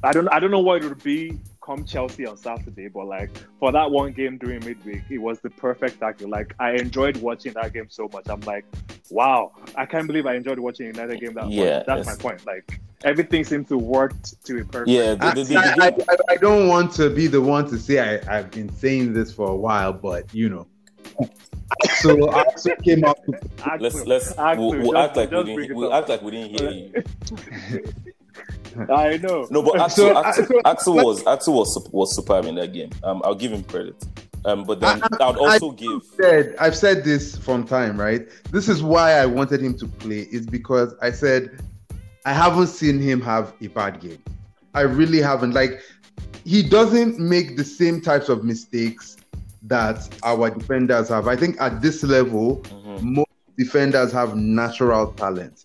[0.03, 3.31] I don't, I don't know what it would be come Chelsea on Saturday, but like
[3.59, 6.27] for that one game during midweek, it was the perfect tactic.
[6.27, 8.25] Like I enjoyed watching that game so much.
[8.27, 8.65] I'm like,
[9.09, 11.85] wow, I can't believe I enjoyed watching United game that Yeah, much.
[11.85, 12.45] That's my point.
[12.45, 14.13] Like everything seemed to work
[14.45, 14.89] to a perfect.
[14.89, 17.41] Yeah, the, I, the, the, I, the game, I, I don't want to be the
[17.41, 20.67] one to say I, I've been saying this for a while, but you know.
[21.99, 23.17] So Axel came out.
[23.25, 26.21] to- let's let's Axel, we'll, we'll just- act like we didn't it we'll act like
[26.21, 27.03] we didn't hear you.
[28.89, 29.47] I know.
[29.51, 32.73] No, but So, Axel, uh, Axel, so- Axel was Axel was was superb in that
[32.73, 32.89] game.
[33.03, 33.95] Um, I'll give him credit.
[34.45, 38.27] Um, but then I, would also give said I've said this from time, right?
[38.51, 41.61] This is why I wanted him to play, is because I said
[42.25, 44.21] I haven't seen him have a bad game.
[44.73, 45.53] I really haven't.
[45.53, 45.81] Like
[46.45, 49.15] he doesn't make the same types of mistakes
[49.63, 51.27] that our defenders have.
[51.27, 53.01] I think at this level, Mhm.
[53.01, 55.61] most defenders have natural talent.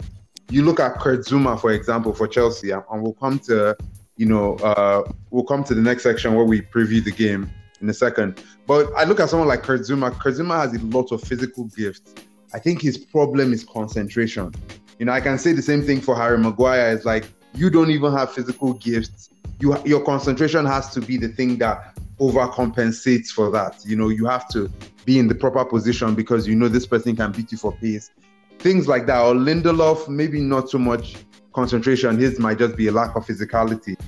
[0.51, 3.77] You look at Kurt Zouma, for example, for Chelsea, and we'll come to,
[4.17, 7.89] you know, uh, we'll come to the next section where we preview the game in
[7.91, 8.43] a second.
[8.67, 10.11] But I look at someone like Kurt Zouma.
[10.19, 12.15] Kurt Zouma has a lot of physical gifts.
[12.55, 14.55] I think his problem is concentration.
[14.99, 16.93] You know, I can say the same thing for Harry Maguire.
[16.93, 19.29] It's like you don't even have physical gifts.
[19.61, 23.85] You your concentration has to be the thing that overcompensates for that.
[23.85, 24.71] You know, you have to
[25.05, 28.11] be in the proper position because you know this person can beat you for pace.
[28.59, 29.21] Things like that.
[29.21, 31.17] Or Lindelof, maybe not so much
[31.53, 32.19] concentration.
[32.19, 33.99] His might just be a lack of physicality.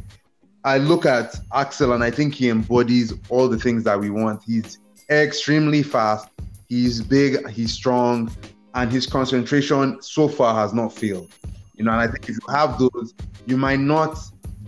[0.64, 4.42] I look at Axel and I think he embodies all the things that we want.
[4.42, 6.28] He's extremely fast,
[6.68, 8.30] he's big, he's strong,
[8.74, 11.32] and his concentration so far has not failed.
[11.74, 13.14] You know, and I think if you have those,
[13.46, 14.18] you might not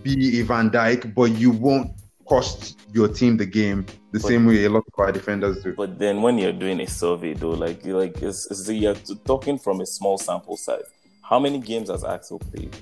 [0.01, 1.91] be a Van Dijk, but you won't
[2.25, 5.73] cost your team the game the But- same way a lot of our defenders do.
[5.75, 9.57] But then when you're doing a survey though, like you like it's, it's you're talking
[9.59, 10.83] from a small sample size.
[11.21, 12.75] How many games has Axel played?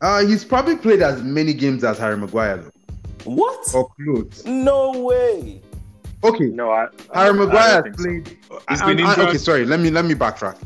[0.00, 2.70] Uh, he's probably played as many games as Harry Maguire, though,
[3.30, 3.74] What?
[3.74, 4.44] or close.
[4.44, 5.62] No way.
[6.22, 6.86] Okay, No, I.
[7.14, 8.48] Harry I Maguire don't has think so.
[8.48, 8.60] played.
[8.70, 9.64] He's I- been I- okay, sorry.
[9.66, 10.56] Let me let me backtrack.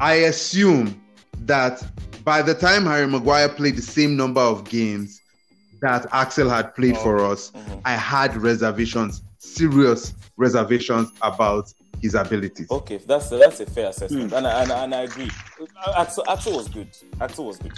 [0.00, 1.00] I assume
[1.42, 1.82] that
[2.24, 5.20] by the time Harry Maguire played the same number of games
[5.80, 7.02] that Axel had played Oh.
[7.02, 7.80] for us, Mhm.
[7.84, 12.70] I had reservations, serious reservations about his abilities.
[12.70, 15.30] Okay, that's that's a fair assessment, and, I, and, I- and I agree.
[15.96, 16.88] Axel, Axel was good.
[17.20, 17.72] Axel was good,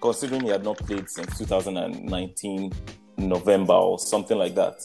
[0.00, 2.72] considering he had not played since 2019
[3.16, 4.80] November or something like that.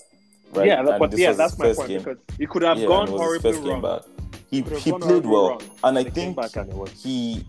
[0.54, 0.68] Right?
[0.68, 2.00] Yeah, And but this yeah, was that's his my first point game.
[2.00, 3.82] because he could have Yeah, gone and it was his horribly wrong.
[3.82, 4.02] back.
[4.50, 5.62] He he played well, wrong.
[5.84, 7.46] and I They think back and he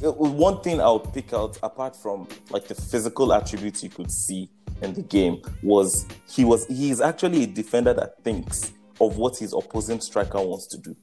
[0.00, 4.50] one thing I would pick out apart from like the physical attributes you could see
[4.82, 9.36] in the game was he was he is actually a defender that thinks of what
[9.36, 10.96] his opposing striker wants to do.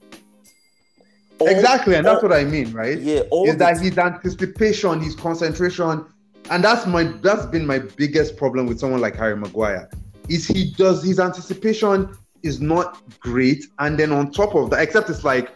[1.39, 2.99] All- Exactly, and that's what I mean, right?
[2.99, 6.05] yeah, all is that his anticipation, his concentration,
[6.49, 9.89] and that's my that's been my biggest problem with someone like Harry Maguire.
[10.29, 15.09] Is he does his anticipation is not great, and then on top of that, except
[15.09, 15.49] it's like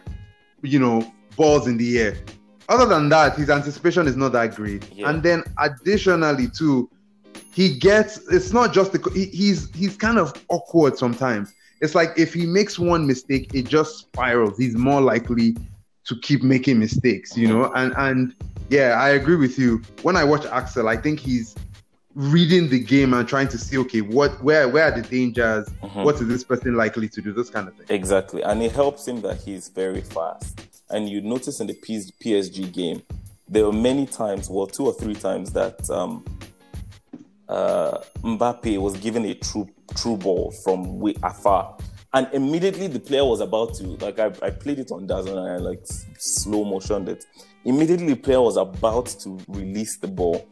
[0.62, 2.16] you know balls in the air.
[2.68, 5.10] Other than that, his anticipation is not that great, Yeah.
[5.10, 6.90] and then additionally too,
[7.52, 11.52] he gets it's not just the he, he's he's kind of awkward sometimes.
[11.80, 14.58] It's like if he makes one mistake, it just spirals.
[14.58, 15.56] He's more likely
[16.04, 17.70] to keep making mistakes, you know.
[17.74, 18.34] And and
[18.68, 19.82] yeah, I agree with you.
[20.02, 21.54] When I watch Axel, I think he's
[22.14, 25.68] reading the game and trying to see, okay, what where where are the dangers?
[25.82, 26.04] Mhm.
[26.04, 27.32] What is this person likely to do?
[27.32, 27.90] Those kind of things.
[27.90, 30.60] Exactly, and it helps him that he's very fast.
[30.90, 33.02] And you notice in the PSG game,
[33.48, 36.24] there were many times, well, two or three times that um,
[37.48, 41.76] uh, Mbappe was given a true true ball from way afar,
[42.12, 45.52] and immediately the player was about to like I, I played it on Dazzle and
[45.52, 45.82] I like
[46.18, 47.24] slow motioned it.
[47.64, 50.48] Immediately the player was about to release the ball.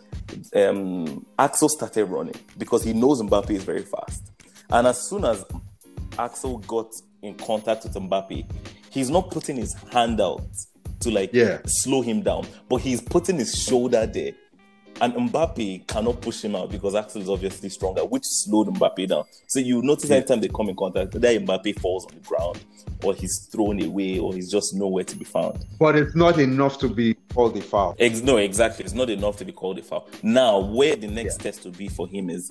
[0.54, 4.30] Um, Axel started running because he knows Mbappe is very fast,
[4.70, 5.44] and as soon as
[6.18, 6.92] Axel got
[7.22, 8.46] in contact with Mbappe,
[8.94, 10.42] he's not putting his hand out
[11.00, 11.58] to like Yeah.
[11.66, 14.32] slow him down, but he's putting his shoulder there.
[15.00, 19.24] And Mbappe cannot push him out because Axel is obviously stronger, which slowed Mbappe down.
[19.48, 22.60] So you notice anytime they come in contact, that Mbappe falls on the ground,
[23.02, 25.58] or he's thrown away, or he's just nowhere to be found.
[25.80, 27.96] But it's not enough to be called a foul.
[27.98, 28.84] Ex- no, exactly.
[28.84, 30.06] It's not enough to be called a foul.
[30.22, 32.48] Now, where the next test will be for him is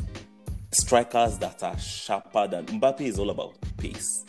[0.72, 4.26] strikers that are sharper than Mbappe is all about pace.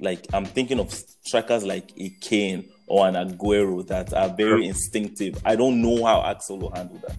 [0.00, 5.40] Like I'm thinking of strikers like a Kane or an Aguero that are very instinctive.
[5.44, 7.16] I don't know how Axel will handle that.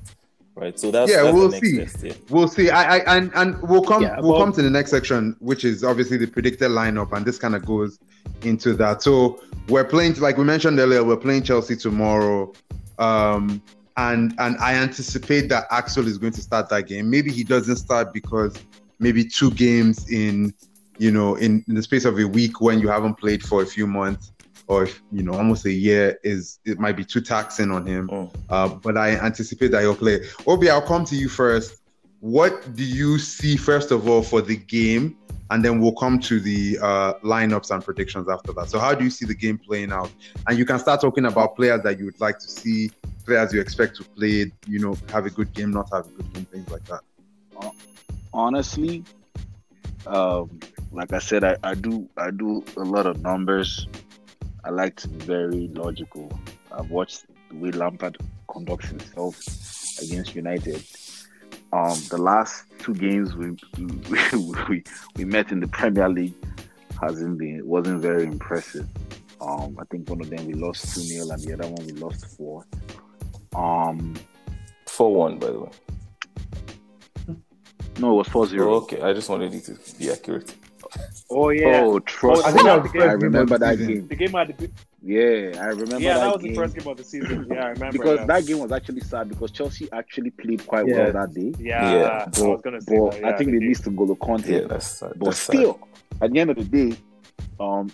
[0.56, 0.80] Right.
[0.80, 1.78] So that's, Yeah, that's we'll the next see.
[1.78, 2.04] test.
[2.04, 2.14] Yeah.
[2.30, 2.70] We'll see.
[2.72, 5.64] I, I and and we'll come Yeah, we'll well- come to the next section, which
[5.64, 8.00] is obviously the predicted lineup, and this kind of goes
[8.42, 9.02] into that.
[9.04, 12.54] So we're playing, like we mentioned earlier, we're playing Chelsea tomorrow,
[12.98, 13.62] um,
[13.98, 17.10] and and I anticipate that Axel is going to start that game.
[17.10, 18.58] Maybe he doesn't start because
[19.00, 20.54] maybe two games in
[20.98, 23.66] you know in, in the space of a week when you haven't played for a
[23.66, 24.32] few months
[24.68, 28.10] or if you know almost a year is it might be too taxing on him.
[28.10, 28.36] Mm.
[28.50, 30.22] Uh, but I anticipate that he'll play.
[30.46, 31.82] Obi, I'll come to you first.
[32.20, 35.18] What do you see first of all for the game,
[35.50, 38.70] and then we'll come to the uh, lineups and predictions after that.
[38.70, 40.12] So, how do you see the game playing out?
[40.48, 42.92] And you can start talking about players that you would like to see,
[43.26, 44.52] players you expect to play.
[44.68, 47.02] You know, have a good game, not have a good game, things like that.
[48.34, 49.04] honestly,
[50.06, 50.60] um,
[50.92, 53.88] like I said, I, I do I do a lot of numbers.
[54.64, 56.32] I like to be very logical.
[56.72, 58.18] I've watched the way Lampard
[58.52, 59.40] conducts himself
[60.02, 60.84] against United.
[61.74, 64.20] Um, the last two games we we,
[64.70, 64.84] we
[65.16, 66.34] we met in the Premier League
[67.02, 68.88] hasn't been wasn't very impressive.
[69.40, 71.92] Um, I think one of them we lost two 0 and the other one we
[71.94, 72.66] lost four.
[73.56, 74.16] Um,
[74.88, 75.70] Four one, by the way.
[78.00, 78.74] no, it was 4 Oh, 0.
[78.78, 80.56] okay, I just wanted you to be accurate.
[81.30, 82.54] Oh yeah, Oh, trust I me.
[82.54, 83.94] think that was the I first game of remember that season.
[83.94, 84.08] game.
[84.08, 84.70] the game at the
[85.04, 86.54] Yeah, I remember yeah, that, that was game.
[86.54, 87.48] the first game of the season.
[87.52, 87.92] Yeah, I remember.
[87.92, 88.26] because yeah.
[88.26, 90.96] that game was actually sad because Chelsea actually played quite Yeah.
[90.98, 91.54] well that day.
[91.60, 92.26] yeah, Yeah.
[92.46, 93.70] I was gonna say but that, yeah, I think the they game.
[93.70, 94.62] missed N'Golo Kanté.
[94.62, 95.14] Yeah, that's sad.
[95.18, 95.56] but that's sad.
[95.58, 95.80] still,
[96.22, 96.98] at the end of the day,
[97.60, 97.92] um,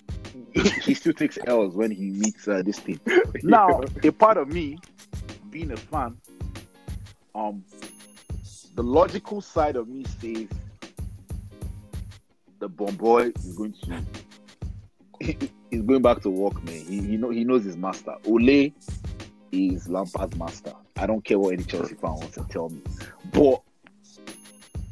[0.84, 3.00] he still takes L's when he meets uh, this team.
[3.44, 4.78] Now, a part of me,
[5.50, 6.18] being a fan,
[7.36, 7.64] um,
[8.76, 10.48] the logical side of me says
[12.64, 14.02] the bomb boy is going to
[15.70, 16.76] he's going back to work, man.
[16.86, 18.16] He he, know, he knows his master.
[18.26, 18.72] Ole
[19.52, 20.72] is Lampard's master.
[20.96, 22.82] I don't care what any Chelsea fan wants to tell me,
[23.34, 23.62] but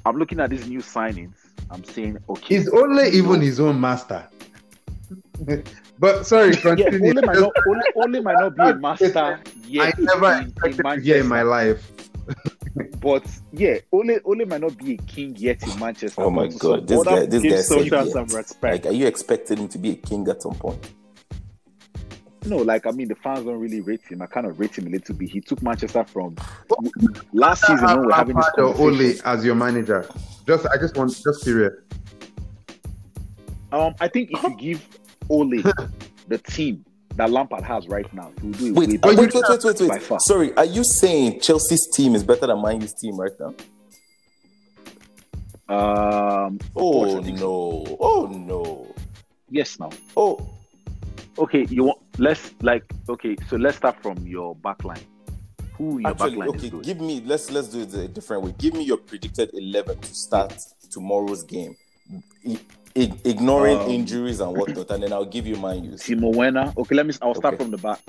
[0.06, 1.36] I'm looking at these new signings.
[1.70, 4.28] I'm saying, okay, Is only even his own master.
[5.98, 7.14] but sorry, yeah, continue.
[7.14, 9.40] Ole might not Ole, Ole might not be a master
[9.80, 11.90] I never in- in expected in my life.
[13.02, 16.22] But yeah, Ole Ole might not be a king yet in Manchester.
[16.22, 18.08] Oh my But god, this guy, this guy said yet.
[18.08, 18.64] some respect.
[18.64, 20.92] Like, are you expecting him to be a king at some point?
[22.46, 24.22] No, like I mean, the fans don't really rate him.
[24.22, 25.30] I kind of rate him a little bit.
[25.30, 26.36] He took Manchester from
[27.34, 28.80] last season when we were having this Lampard.
[28.80, 30.08] Ole as your manager.
[30.48, 31.74] Just, I just want, just curious.
[33.72, 35.50] Um, I think if you give Ole
[36.28, 36.84] the team
[37.16, 40.22] that Lampard has right now, he will do it Wait, wait, wait, wait, wait, wait.
[40.22, 43.54] Sorry, are you saying Chelsea's team is better than Man U's team right now?
[45.68, 47.98] Um, Oh course I think no!
[48.00, 48.94] Oh no!
[49.50, 49.90] yes, now.
[50.18, 50.50] Oh,
[51.38, 55.02] Okay, you want let's like okay, so let's start from your backline.
[55.74, 56.70] Who your actually, backline okay.
[56.82, 58.54] Give me let's let's do it a different way.
[58.58, 60.54] Give me your predicted eleven to start
[60.92, 61.76] tomorrow's game,
[62.96, 66.02] I- ignoring Um, injuries and whatnot, and then I'll give you my U's.
[66.04, 66.74] Timo Werner.
[66.78, 67.14] Okay, let me.
[67.22, 67.64] I'll start Okay.
[67.64, 68.00] from the back.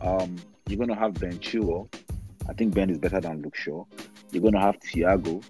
[0.00, 0.36] Um,
[0.68, 1.88] you're gonna have Ben Chilwell.
[2.48, 3.84] I think Ben is better than Luke Shaw.
[4.30, 5.42] You're gonna have Thiago,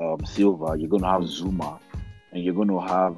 [0.00, 0.76] um, Silva.
[0.78, 1.78] You're gonna have Zouma,
[2.32, 3.16] and you're gonna have.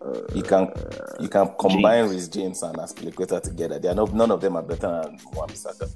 [0.00, 0.72] Uh, You can
[1.20, 2.12] you can combine James.
[2.14, 3.78] Reece James and Azpilicueta together.
[3.78, 5.82] They are no, none of them are better than Wan-Bissaka.
[5.84, 5.94] is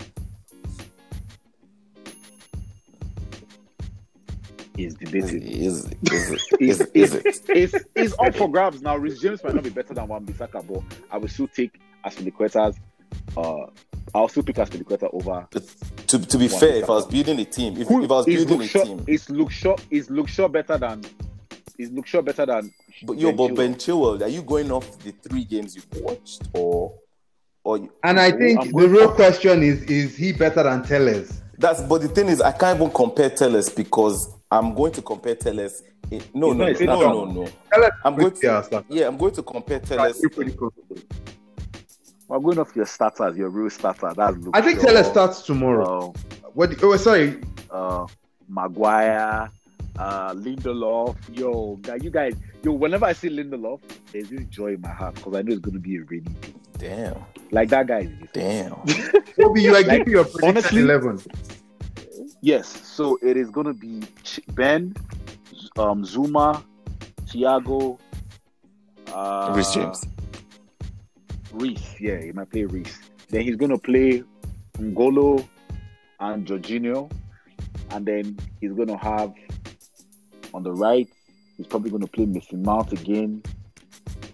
[4.77, 5.43] Is, debated.
[5.45, 5.99] is, is, it?
[6.61, 7.43] Is, is, is it?
[7.49, 8.97] it's, it's up for grabs now.
[8.97, 12.77] Reece James might not be better than Wan Bissaka, but I will still take Azpilicueta's.
[13.37, 13.67] Uh,
[14.15, 15.47] I'll still pick Azpilicueta over.
[16.09, 18.27] To, to be fair, if I was building a team, if, Who if I was
[18.27, 18.85] building Luke a Shaw?
[18.85, 19.77] team, Is Luke Shaw?
[19.91, 21.05] Is Luke Shaw better than?
[21.79, 22.73] Is Luke Shaw better than?
[23.05, 23.57] but yo, but Chilwell?
[23.57, 26.95] Ben Chilwell, are you going off the three games you've watched, or
[27.63, 31.43] or And I think I'm the real for- question is: Is he better than Telles?
[31.59, 31.81] that's?
[31.83, 35.83] But the thing is, I can't even compare Telles because I'm going to compare Telles.
[36.11, 37.49] In, no, no, no, fit no, no, no.
[38.05, 38.85] I'm going to start.
[38.89, 40.21] yeah, I'm going to compare Telles.
[40.21, 40.73] You're pretty close.
[42.29, 44.13] We're going off your starters, your real starter.
[44.17, 46.13] That's Luke I think Shaw, Telles starts tomorrow.
[46.45, 46.71] Uh, What?
[46.83, 47.41] Oh, sorry.
[47.71, 48.07] uh,
[48.49, 49.51] Maguire,
[49.99, 51.17] uh, Lindelof.
[51.37, 52.73] Yo, you guys, yo.
[52.73, 53.81] Whenever I see Lindelof,
[54.13, 56.23] there's this joy in my heart because I know it's going to be a rainy
[56.41, 56.55] day.
[56.79, 57.17] Damn,
[57.51, 58.01] Like that guy.
[58.01, 58.73] Is damn.
[59.43, 61.21] Obi, you are Like, giving your prediction honestly- eleven.
[62.45, 64.95] Yes, so it is going to be Ch- Ben,
[65.79, 66.63] um, Zouma,
[67.25, 67.99] Thiago,
[69.11, 70.07] uh, Reece James.
[71.55, 72.99] Reece, yeah, he might play Reece.
[73.31, 74.23] Then he's going to play
[74.79, 75.49] Ngolo
[76.21, 77.11] and Jorginho.
[77.93, 79.33] And then he's going to have
[80.53, 81.09] on the right,
[81.57, 83.43] he's probably going to play Mason Mount again,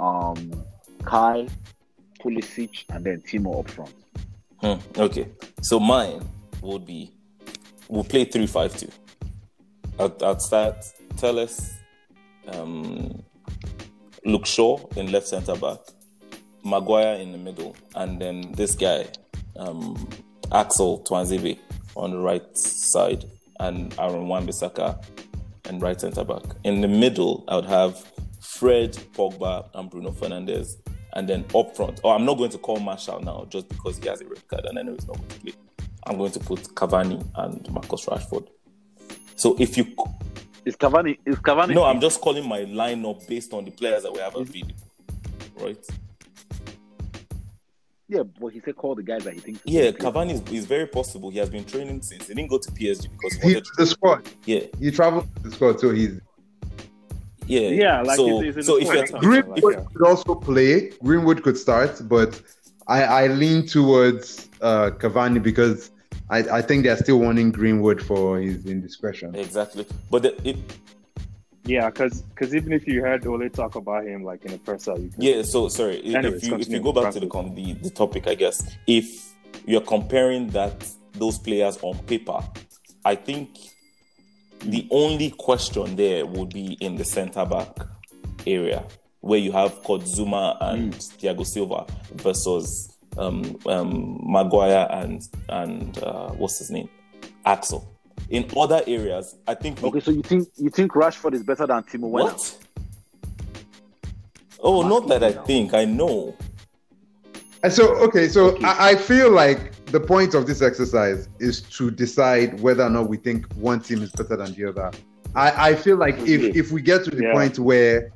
[0.01, 0.51] um,
[1.05, 1.47] Kai,
[2.19, 3.95] Pulisic, and then Timo up front.
[4.61, 5.29] Hmm, okay,
[5.63, 6.29] so mine
[6.61, 7.13] would be
[7.91, 8.91] we'll play three five two.
[9.99, 10.77] I'd, I'd start
[11.17, 11.75] Tellez,
[12.49, 13.23] um,
[14.25, 15.79] Luke Shaw in left centre back,
[16.65, 19.07] Maguire in the middle, and then this guy,
[19.57, 20.09] um,
[20.53, 21.59] Axel Tuanzebe
[21.97, 23.25] on the right side,
[23.59, 25.05] and Aaron Wan-Bissaka
[25.67, 26.43] and right centre back.
[26.65, 28.03] In the middle, I would have
[28.41, 30.77] Fred, Pogba, and Bruno Fernandes
[31.15, 32.01] and then up front.
[32.05, 34.65] Oh, I'm not going to call Martial now just because he has a red card
[34.65, 35.53] and I know he's not going to play.
[36.05, 38.49] I'm going to put Cavani and Marcus Rashford.
[39.37, 39.95] So if you
[40.65, 41.19] Is Cavani?
[41.27, 41.75] Is Cavani?
[41.75, 44.75] no, I'm just calling my lineup based on the players that we have available,
[45.61, 45.79] right?
[48.09, 49.61] Yeah, but he said call the guys that he thinks.
[49.65, 49.93] Yeah.
[49.93, 51.31] Cavani is, is very possible.
[51.31, 53.67] He has been training since he didn't go to PSG because he He's wanted.
[53.79, 54.29] the squad.
[54.47, 56.21] Yeah, He traveled to the squad, so he's
[57.47, 59.63] yeah, Yeah, like so, it's, it's in so the if you're that's what I'm Greenwood
[59.63, 59.85] like, yeah.
[59.95, 60.89] could also play.
[61.03, 62.41] Greenwood could start, but
[62.89, 65.91] I, I lean towards uh, Cavani because
[66.29, 69.35] I, I think they're still wanting Greenwood for his indiscretion.
[69.35, 70.57] exactly, but the, it,
[71.65, 74.87] Yeah, because because even if you heard Ole talk about him like in the first
[74.87, 75.99] you can Yeah, so sorry.
[75.99, 78.35] If- Anyways, if you if you go back to the, con- the the topic, I
[78.35, 79.35] guess if
[79.67, 82.41] you're comparing that those players on paper,
[83.05, 83.59] I think
[84.61, 87.69] the only question there would be in the centre back
[88.47, 88.85] area
[89.21, 96.31] where you have Kurt Zouma and Thiago Silva versus um, um, Maguire and and uh,
[96.31, 96.89] what's his name,
[97.45, 97.87] Axel.
[98.29, 101.67] In other areas, I think we- Okay, so you think you think Rashford is better
[101.67, 102.31] than Timo Werner?
[102.33, 102.59] what?
[104.63, 105.73] Oh, not that I think.
[105.75, 106.37] I know.
[107.63, 108.65] And so, okay, so Okay.
[108.65, 113.09] I, I feel like the point of this exercise is to decide whether or not
[113.09, 114.91] we think one team is better than the other.
[115.35, 117.33] I, I feel like if, if we get to the Yeah.
[117.33, 118.13] point where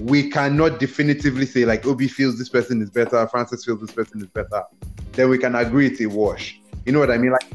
[0.00, 4.20] we cannot definitively say like Obi feels this person is better, Francis feels this person
[4.20, 4.62] is better,
[5.12, 6.60] then we can agree it's a wash.
[6.84, 7.32] You know what I mean?
[7.32, 7.46] Like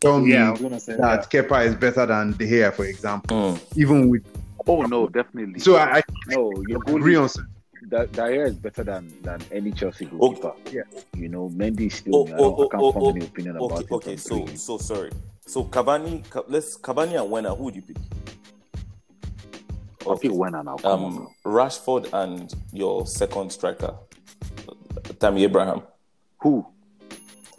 [0.00, 2.84] tell me Yeah, I was gonna say that Kepa is better than De Gea, for
[2.84, 3.60] example, Mm.
[3.76, 4.24] even with
[4.66, 5.60] Oh no, definitely.
[5.60, 7.46] so I, I no, your agree goalie on
[7.90, 10.50] that Dyer is better than than any Chelsea Okay.
[10.72, 10.82] Yeah.
[11.16, 12.16] You know, Mendy is still.
[12.16, 13.92] Oh, I, don't, oh, I can't oh, form oh, any opinion about Okay, it.
[13.92, 14.16] okay.
[14.16, 14.56] from So, three.
[14.56, 15.10] so sorry.
[15.46, 17.50] So Cavani, let's Cavani and Werner.
[17.54, 17.96] Who would you pick?
[20.08, 20.76] I'll pick Werner now.
[20.76, 21.28] Come on, Um.
[21.44, 23.94] Rashford and your second striker,
[25.20, 25.82] Tammy Abraham,
[26.42, 26.66] Who?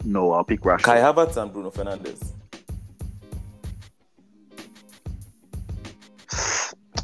[0.04, 0.82] No, I'll pick Rashford.
[0.82, 2.32] Kai Havertz and Bruno Fernandes.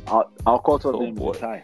[0.07, 1.29] I'll, I'll call to Oh, them boy.
[1.31, 1.63] with a tie.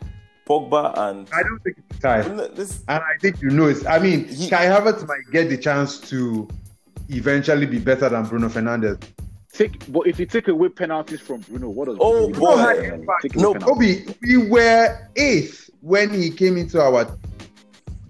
[0.49, 2.23] Pogba and I don't think it's a tie.
[2.49, 2.83] this.
[2.89, 3.87] And I think you know it.
[3.87, 6.49] I mean, He- Kai Havertz might get the chance to
[7.09, 9.01] eventually be better than Bruno Fernandes.
[9.53, 12.67] Take, but if you take away penalties from Bruno, what does Oh, Bruno boy.
[12.75, 13.07] really?
[13.21, 14.09] Take No, penalties.
[14.09, 17.07] Obi, we were eighth when he came into our,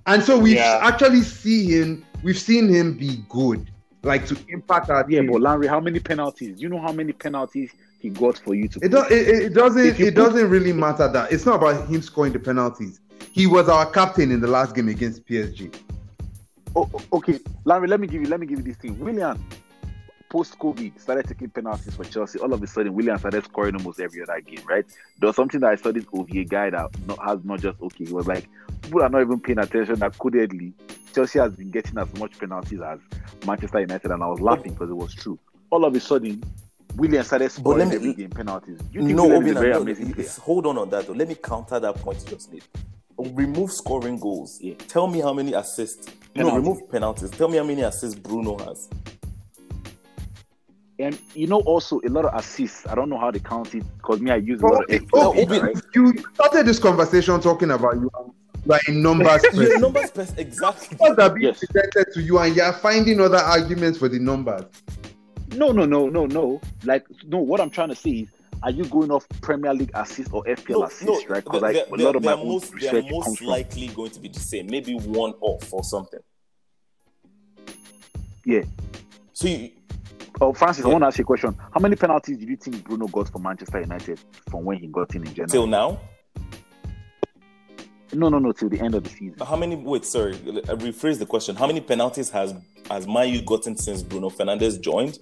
[0.07, 0.79] and so we've Yeah.
[0.83, 2.05] actually see him.
[2.23, 3.69] We've seen him be good,
[4.05, 5.33] like to impact our Yeah, team.
[5.33, 6.61] but Larry, how many penalties?
[6.63, 8.79] You know how many penalties he got for you to?
[8.81, 9.85] It, do, it, it doesn't.
[9.85, 13.01] It put- doesn't really matter that it's not about him scoring the penalties.
[13.33, 15.75] He was our captain in the last game against PSG.
[16.77, 18.97] Oh, oh, okay, Larry, let me give you let me give you this thing.
[19.01, 19.43] Willian,
[20.33, 22.39] post COVID, started taking penalties for Chelsea.
[22.39, 24.65] All of a sudden, Willian started scoring almost every other game.
[24.67, 24.87] Right?
[25.21, 28.07] There was something that I saw this OVA guy that not, has not just okay.
[28.07, 28.49] He was like,
[28.81, 30.73] people are not even paying attention that codedly
[31.15, 32.99] Chelsea has been getting as much penalties as
[33.47, 35.39] Manchester United, and I was laughing because it was true.
[35.71, 36.43] All of a sudden.
[36.97, 38.79] Willian started scoring me- every game penalties.
[38.91, 40.29] You think No, Willian is a very no, amazing player?
[40.41, 41.07] hold on on that.
[41.07, 41.15] Though.
[41.15, 42.65] Let me counter that point you just made.
[43.19, 44.59] Remove scoring goals.
[44.61, 44.75] Yeah.
[44.89, 46.13] Tell me how many assists.
[46.35, 47.31] No, remove penalties.
[47.31, 48.91] Tell me how many assists Bruno has.
[50.99, 52.87] And you know, also a lot of assists.
[52.87, 54.91] I don't know how they count it because me, I use a But lot of
[54.91, 55.77] eh, Obi, FPL oh, Obi, right?
[55.95, 58.11] you started this conversation talking about you
[58.71, 59.81] are a numbers Your person.
[59.81, 60.97] numbers best exactly.
[61.01, 61.59] Numbers are being Yes.
[61.59, 64.65] presented to you, and you are finding other arguments for the numbers.
[65.57, 66.61] No, no, no, no, no.
[66.85, 67.39] Like, no.
[67.39, 68.29] What I'm trying to say is,
[68.63, 71.43] are you going off Premier League assist or FPL No, assist, no, right?
[71.45, 73.39] Because like a lot of they my are own most, they research are comes most
[73.39, 73.47] from.
[73.49, 76.21] likely going to be the same, maybe one off or something.
[78.45, 78.63] Yeah.
[79.33, 79.71] So you,
[80.43, 81.57] Oh, Francis, I want to ask you a question.
[81.73, 84.19] How many penalties did you think Bruno got for Manchester United
[84.51, 85.49] from when he got in in January?
[85.49, 86.01] till now,
[88.13, 89.37] no, no, no, till the end of the season.
[89.47, 89.77] how many?
[89.77, 91.55] Wait, sorry, I rephrase the question.
[91.55, 92.55] How many penalties has
[92.91, 95.17] has Mayu gotten since Bruno Fernandes joined?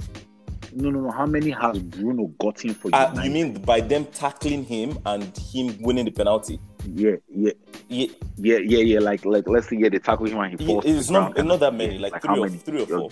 [0.72, 1.10] No, no, no.
[1.10, 3.24] How many has Bruno gotten for Uh, United?
[3.24, 6.58] you mean by them tackling him and him winning the penalty?
[6.94, 7.52] Yeah, yeah,
[7.88, 8.06] Yeah,
[8.38, 8.98] yeah, yeah, yeah.
[9.00, 10.84] Like, like, let's say, yeah, they tackle him and he yeah, falls.
[10.86, 12.56] it's not not that many, yeah, like, how three or many?
[12.56, 12.96] three or Yeah.
[12.96, 13.10] four.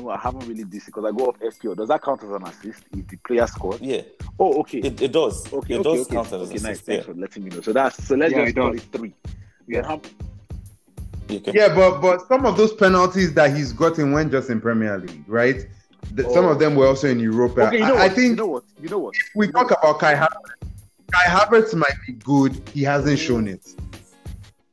[0.00, 1.76] No, I haven't really this because I go off FPL.
[1.76, 3.80] Does that count as an assist if the player scored?
[3.80, 4.02] Yeah,
[4.38, 4.78] Oh, okay.
[4.78, 5.46] it, it does.
[5.52, 6.14] okay, it okay, does okay.
[6.14, 6.64] count as okay, an nice.
[6.64, 6.86] assist.
[6.86, 7.12] Thanks Yeah.
[7.14, 7.60] for letting me know.
[7.60, 9.14] So that's so let's Yeah, just it call it three.
[9.66, 9.80] Yeah.
[9.80, 9.86] Yeah.
[9.86, 10.00] How,
[11.30, 11.52] Okay.
[11.54, 15.22] Yeah, but but some of those penalties that he's gotten weren't just in Premier League,
[15.28, 15.64] right?
[16.12, 16.48] The, Some Oh.
[16.48, 17.68] of them were also in Europa.
[17.68, 18.64] okay, you know I, I think you know what?
[18.82, 19.14] You know what?
[19.36, 20.68] we You know talk about Kai Havertz.
[21.12, 22.60] Kai Havertz might be good.
[22.74, 23.26] He hasn't mm.
[23.26, 23.64] shown it.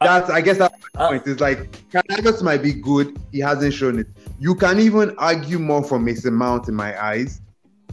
[0.02, 1.24] That's I guess that's the Uh, point.
[1.28, 3.18] It's like Kai Havertz might be good.
[3.32, 4.08] He hasn't shown it.
[4.40, 7.42] You can even argue more for Mason Mount in my eyes,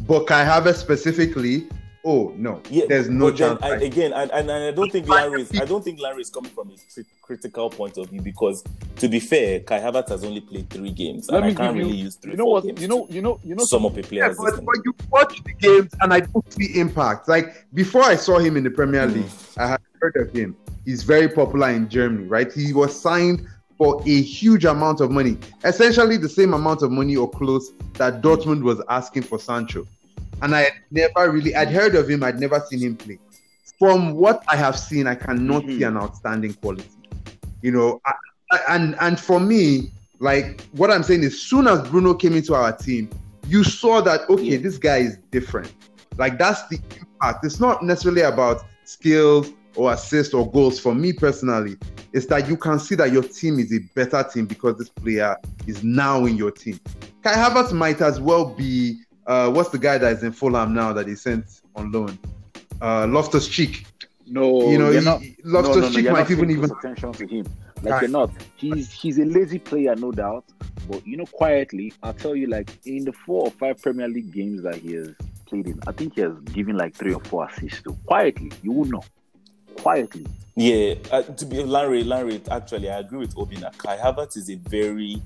[0.06, 1.66] but Kai Havertz specifically,
[2.04, 3.62] oh no, Yeah, there's no but then chance.
[3.62, 5.58] I, again, and, and I don't think Larry is.
[5.58, 8.62] I don't think Larry is coming from a cri- critical point of view because,
[8.96, 11.76] to be fair, Kai Havertz has only played three games, Let and I can't give
[11.86, 12.32] you- really use three.
[12.32, 12.64] You know four what?
[12.66, 13.64] games You know, you know, you know.
[13.64, 16.78] sum up a Yeah, player's but, but you watch the games and I don't see
[16.78, 17.28] impact.
[17.28, 19.14] Like before I saw him in the Premier Mm.
[19.14, 20.54] League, I had heard of him.
[20.84, 22.52] He's very popular in Germany, right?
[22.52, 23.46] He was signed
[23.78, 28.22] for a huge amount of money, essentially the same amount of money or close that
[28.22, 29.86] Dortmund was asking for Sancho.
[30.42, 33.18] And I had never really, I'd heard of him, I'd never seen him play.
[33.78, 35.78] From what I have seen, I cannot Mhm.
[35.78, 36.88] see an outstanding quality.
[37.62, 38.12] You know, I,
[38.52, 42.34] I- and and for me, like what I'm saying is, as soon as Bruno came
[42.34, 43.10] into our team,
[43.48, 44.58] you saw that okay, Yeah.
[44.58, 45.72] this guy is different.
[46.16, 47.44] Like that's the impact.
[47.44, 50.78] It's not necessarily about skills or assists or goals.
[50.78, 51.76] For me personally,
[52.12, 55.36] it's that you can see that your team is a better team because this player
[55.66, 56.78] is now in your team.
[57.22, 60.92] Kai Havertz might as well be uh, what's the guy that is in Fulham now
[60.92, 62.18] that he sent on loan?
[62.80, 63.86] Uh, Loftus Cheek.
[64.26, 65.22] No, you know, you're he- not.
[65.44, 67.46] Loftus no, no, no, Cheek you're might even even attention to him.
[67.82, 68.30] Like you're not.
[68.56, 70.44] He's he's a lazy player, no doubt.
[70.88, 74.32] But you know, quietly, I'll tell you, like in the four or five Premier League
[74.32, 75.14] games that he has
[75.46, 77.82] played in, I think he has given like three or four assists.
[77.82, 79.02] To quietly, you will know.
[79.76, 83.76] Quietly, Yeah, uh, to be Larry, Larry, actually, I agree with Obina.
[83.76, 85.20] Kai Havertz is a very,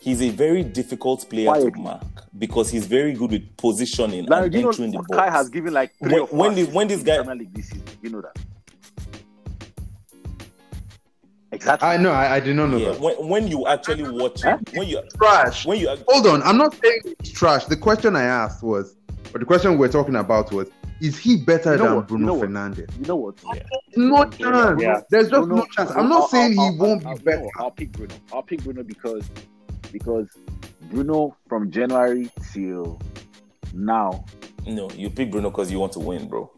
[0.00, 2.02] he's a very difficult player to mark
[2.38, 5.08] because he's very good with positioning Larry, and do you know entering the box.
[5.16, 7.22] Kai has given like three When- or four when the- assists when this guy-
[7.54, 7.82] this season.
[8.02, 8.36] You know that.
[11.52, 11.88] Exactly.
[11.88, 13.00] I know, I, I did not know yeah, that.
[13.00, 14.58] when, when you actually watch Huh?
[14.60, 15.64] it, when you Trash.
[15.64, 17.66] when you Hold on, I'm not saying it's trash.
[17.66, 18.96] The question I asked was,
[19.32, 20.68] or the question we're talking about was,
[21.04, 22.00] is he better You know than what?
[22.10, 22.48] You Bruno know what?
[22.48, 22.98] Fernandes?
[23.00, 23.34] You know what?
[23.96, 24.82] No chance.
[24.82, 25.00] Yeah.
[25.10, 25.90] There's just Bruno- no chance.
[25.90, 27.42] I'm not I'll- saying I'll- he won't I'll- be I'll- better.
[27.42, 28.14] no, I'll pick Bruno.
[28.32, 29.24] I'll pick Bruno because
[29.92, 30.28] because
[30.90, 32.98] Bruno from January till
[33.74, 34.24] now.
[34.66, 36.50] no, you pick Bruno because you want to win, bro.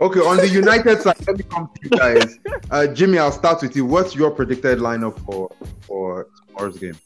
[0.00, 2.38] Okay, on the United side, let me come to you guys.
[2.70, 3.84] Uh, Jimmy, I'll start with you.
[3.84, 5.50] What's your predicted lineup for
[5.80, 6.96] for tomorrow's game?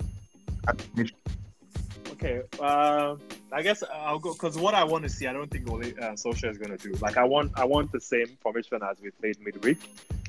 [2.24, 3.16] Okay, uh,
[3.50, 6.14] I guess I'll go because what I want to see, I don't think Ole uh,
[6.14, 6.92] Solskjaer is going to do.
[7.00, 9.80] Like, I want, I want the same formation as we played midweek,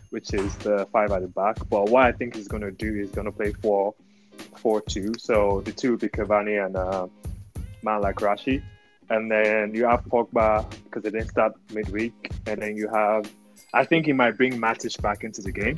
[0.09, 1.57] which is the five at the back.
[1.69, 3.93] But what I think he's going to do is going to play four,
[4.57, 5.13] four two.
[5.19, 7.05] So the two will be Cavani and uh,
[7.83, 8.63] man like Rashi,
[9.11, 13.31] and then you have Pogba because they didn't start midweek, and then you have,
[13.71, 15.77] I think he might bring Matic back into the game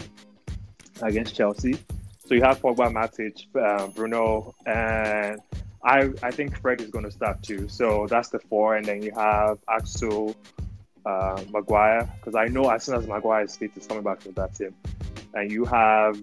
[1.02, 1.78] against Chelsea.
[2.26, 5.42] So you have Pogba, Matic, uh, Bruno, and
[5.86, 7.70] I I think Fred is going to start too.
[7.70, 10.36] So that's the four, and then you have Axel,
[11.06, 14.32] uh, Maguire, because I know as soon as Maguire is fit, he's coming back to
[14.34, 14.74] that team.
[15.36, 16.20] And you have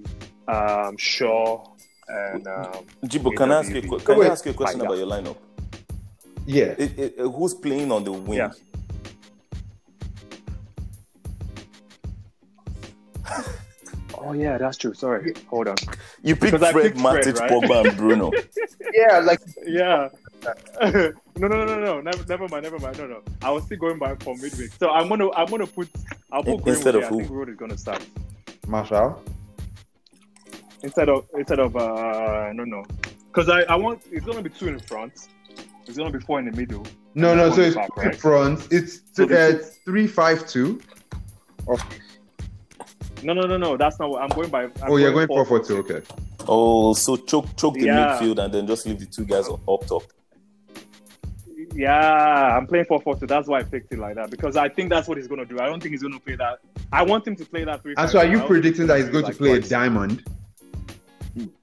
[0.48, 1.64] um, Shaw
[2.08, 3.78] and um, Jibo, can I ask you?
[3.78, 4.28] a Can Wait.
[4.28, 5.36] I ask you a question Fine, about your lineup?
[6.46, 6.74] Yeah.
[6.76, 8.38] It- it- uh, who's playing on the wing?
[8.38, 8.52] Yeah.
[14.18, 14.94] oh yeah, that's true.
[14.94, 15.76] Sorry, hold on.
[16.22, 17.50] You picked Because I Fred, picked Fred, right?
[17.50, 18.30] Pogba, and Bruno.
[18.94, 20.08] Yeah, like Yeah.
[20.82, 22.00] no, no, no, no, no.
[22.00, 22.64] Never, never mind.
[22.64, 22.98] Never mind.
[22.98, 23.22] No, no.
[23.42, 24.72] I was still going back for midweek.
[24.78, 25.88] So I'm gonna, I'm gonna put,
[26.32, 27.14] I'll put In- Greenwood instead of who?
[27.16, 28.04] I think Greenwood is gonna start
[28.66, 29.22] Martial.
[30.82, 32.84] instead of, instead of, uh, no, no,
[33.28, 35.28] because I, I want it's gonna be two in front.
[35.86, 36.84] It's gonna be four in the middle.
[37.14, 37.50] No, no.
[37.52, 38.16] So it's back, two right?
[38.16, 38.68] front.
[38.72, 40.80] It's So uh, this it's three five two.
[43.22, 43.76] No, no, no, no.
[43.76, 44.64] That's not what I'm going by.
[44.64, 45.78] I'm Oh, you're going four four two.
[45.78, 46.02] Okay.
[46.48, 48.18] Oh, so choke choke the Yeah.
[48.18, 50.02] midfield and then just leave the two guys up up top.
[51.74, 53.26] Yeah, I'm playing 4 4 2.
[53.26, 55.46] That's why I picked it like that because I think that's what he's going to
[55.46, 55.58] do.
[55.58, 56.58] I don't think he's going to play that.
[56.92, 58.86] I want him to play that 3 And so, are you I don't think predicting
[58.88, 60.22] that he's going to like play a diamond?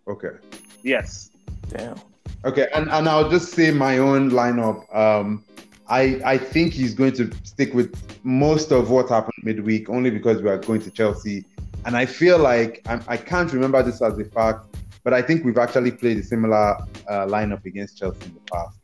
[0.08, 0.30] Okay.
[0.82, 1.30] Yes.
[1.70, 1.98] Damn.
[2.46, 4.96] Okay, and, and I'll just say my own lineup.
[4.96, 5.44] Um,
[5.90, 7.94] I I think he's going to stick with
[8.24, 11.46] most of what happened midweek, only because we are going to Chelsea,
[11.86, 15.46] and I feel like I'm, I can't remember this as a fact, but I think
[15.46, 16.78] we've actually played a similar
[17.08, 18.78] uh, lineup against Chelsea in the past.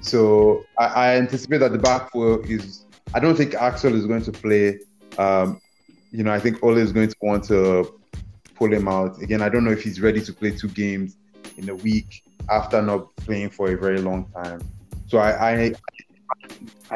[0.00, 2.84] So I, I anticipate that the back four is.
[3.14, 4.78] I don't think Axel is going to play.
[5.16, 5.60] Um,
[6.10, 7.98] you know, I think Ole is going to want to
[8.54, 9.42] pull him out again.
[9.42, 11.16] I don't know if he's ready to play two games
[11.56, 14.60] in a week after not playing for a very long time.
[15.06, 15.74] So I I, I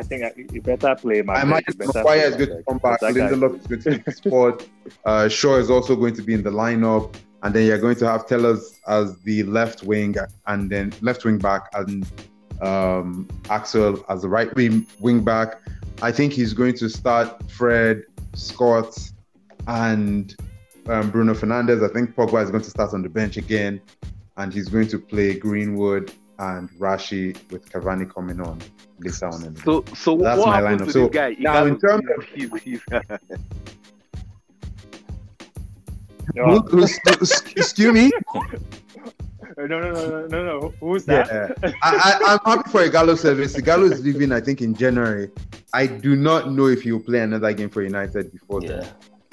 [0.02, 3.00] think I, you better play my I might Maguire is going to come back.
[3.00, 4.68] because that guy- Lindelof is going to the spot.
[5.04, 8.06] Uh, Shaw is also going to be in the lineup, and then you're going to
[8.06, 10.14] have Telles as the left wing,
[10.46, 12.06] and then left wing back, and
[12.60, 15.60] um, Axel as the right wing wing back.
[16.02, 18.02] I think he's going to start Fred,
[18.34, 18.96] Scott,
[19.66, 20.34] and
[20.86, 21.88] um, Bruno Fernandes.
[21.88, 23.80] I think Pogba is going to start on the bench again,
[24.36, 26.12] and he's going to play Greenwood
[26.42, 28.58] and Rashi with Cavani coming on
[29.00, 29.44] later on.
[29.44, 30.92] In the So, so That's what my happened lineup.
[30.92, 31.36] So, this guy?
[31.38, 32.80] now in terms of- he's, he's,
[36.34, 38.10] Who- who's- who's- excuse me.
[39.58, 40.74] No, no, no, no, no, no.
[40.80, 41.26] Who's that?
[41.62, 43.54] Yeah, I, I, I'm happy for Ighalo service.
[43.54, 45.30] Ighalo is leaving, I think, in January.
[45.74, 48.82] I do not know if he will play another game for United before then.
[48.82, 48.88] Yeah.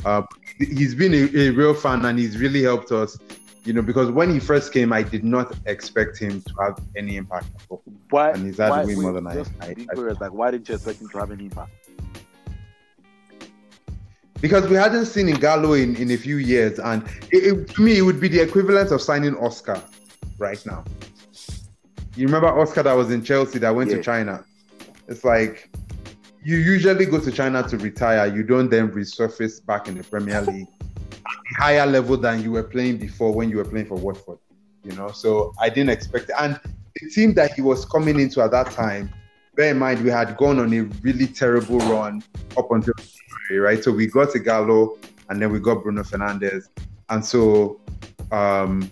[0.05, 0.21] Uh,
[0.57, 3.17] he's been a, a real fan and he's really helped us.
[3.65, 7.17] You know, because when he first came, I did not expect him to have any
[7.17, 7.83] impact at all.
[8.09, 8.31] why?
[8.31, 11.01] And he's had why, way more than I- I- I- like, why didn't you expect
[11.01, 11.71] him to have any impact?
[14.41, 17.97] Because we hadn't seen Ighalo in, in a few years, and it, it- to me,
[17.97, 19.81] it would be the equivalent of signing Oscar
[20.37, 20.85] right now.
[22.15, 23.97] You remember Oscar that was in Chelsea that went Yeah.
[23.97, 24.45] to China?
[25.09, 25.69] It's like
[26.43, 30.41] you usually go to China to retire, you don't then resurface back in the Premier
[30.43, 30.67] League
[31.57, 34.37] higher level than you were playing before when you were playing for Watford.
[34.83, 36.35] You know, so I didn't expect it.
[36.39, 36.59] And
[36.95, 39.13] the team that he was coming into at that time,
[39.55, 42.23] bear in mind, we had gone on a really terrible run
[42.57, 42.93] up until
[43.51, 43.83] right?
[43.83, 46.69] So we got Ighalo and then we got Bruno Fernandes.
[47.09, 47.79] And so
[48.31, 48.91] um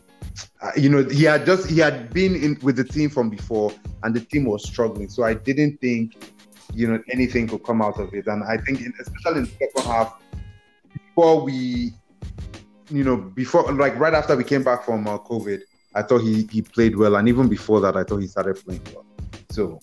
[0.61, 3.71] uh, you know, he had just he had been in with the team from before,
[4.03, 5.09] and the team was struggling.
[5.09, 6.31] So I didn't think,
[6.73, 8.27] you know, anything could come out of it.
[8.27, 10.19] And I think, in, especially in the second half,
[10.93, 11.93] before we,
[12.89, 15.61] you know, before like right after we came back from uh, COVID,
[15.95, 18.81] I thought he he played well, and even before that, I thought he started playing
[18.93, 19.05] well.
[19.49, 19.79] So,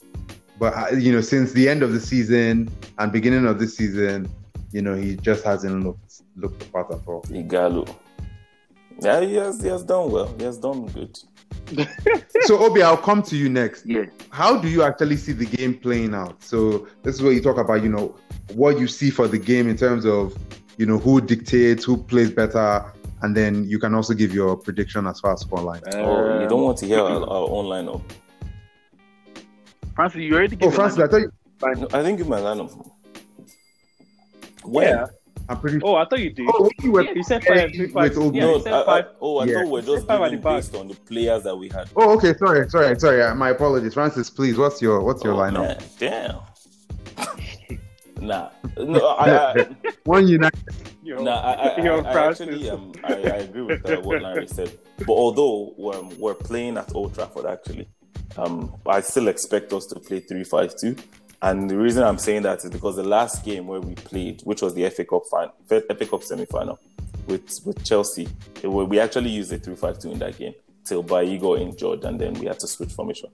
[0.59, 4.31] but uh, you know, since the end of the season and beginning of this season,
[4.73, 7.23] you know, he just hasn't looked looked the part at all.
[7.23, 7.89] Ighalo.
[9.01, 10.35] Yeah, he has, he has done well.
[10.39, 11.19] He has done good.
[12.43, 13.87] so Obi, I'll come to you next.
[13.87, 14.05] Yeah.
[14.31, 16.43] how do you actually see the game playing out?
[16.43, 18.15] So this is where you talk about, you know,
[18.55, 20.37] what you see for the game in terms of,
[20.77, 22.85] you know, who dictates, who plays better,
[23.22, 25.83] and then you can also give your prediction as far as scoreline.
[25.95, 28.03] oh, you don't want to hear our, our own lineup.
[29.95, 30.66] Francis, you already give.
[30.66, 31.31] Oh, gave your Francis, I thought you,
[31.83, 32.91] No, I think you my lineup.
[34.64, 34.89] When?
[34.89, 35.07] Yeah.
[35.47, 35.79] I'm pretty.
[35.83, 36.49] Oh, I thought you did.
[36.55, 38.16] Oh, you were Yeah, he said five, three, five.
[38.16, 38.39] with Obi.
[38.39, 39.05] Yeah, no, he said I, I, five.
[39.20, 39.55] oh, I Yeah.
[39.61, 41.91] thought we're just five giving based on the players that we had.
[41.97, 42.33] Oh, okay.
[42.39, 43.22] Sorry, sorry, sorry.
[43.22, 44.31] uh, My apologies, Francis.
[44.31, 45.61] Please, what's your what's your Oh, lineup?
[45.68, 46.37] man, damn.
[48.27, 49.66] Nah, no, I, I,
[50.05, 50.61] One United.
[51.03, 54.47] Yo, No, I, I, I, I actually um, I, I agree with uh, what Larry
[54.49, 54.77] said.
[54.99, 57.89] But although um, we're playing at Old Trafford, actually,
[58.37, 60.97] um, I still expect us to play three five two.
[61.43, 64.62] And the reason I'm saying that is because the last game where we played, which
[64.62, 66.79] was the FA Cup final, FA Cup semi final
[67.27, 68.29] with with Chelsea,
[68.62, 70.55] it, we actually used a three five two in that game
[70.85, 73.31] till Bailly got injured, and then we had to switch formation.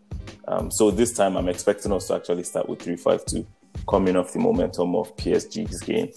[0.48, 3.46] Um, so this time, I'm expecting us to actually start with three five two,
[3.88, 6.10] coming off the momentum of PSG's game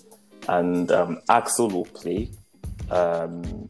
[0.48, 2.30] and um, Axel will play.
[2.90, 3.70] Um,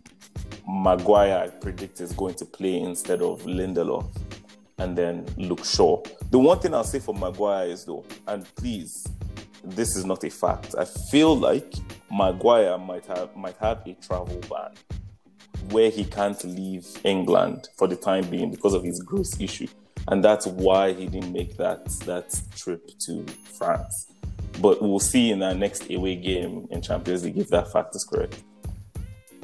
[0.68, 4.10] Maguire, I predict, is going to play instead of Lindelof,
[4.78, 6.02] and then Luke Shaw.
[6.32, 9.06] The one thing I'll say for Maguire is though, and please,
[9.64, 10.76] this is not a fact.
[10.78, 11.74] I feel like
[12.12, 14.72] Maguire might have might have a travel ban
[15.70, 19.68] where he can't leave England for the time being because of his gross issue,
[20.08, 23.26] and that's why he didn't make that that trip to
[23.58, 24.12] France.
[24.62, 28.04] But we'll see in our next away game in Champions League if that fact is
[28.04, 28.41] correct.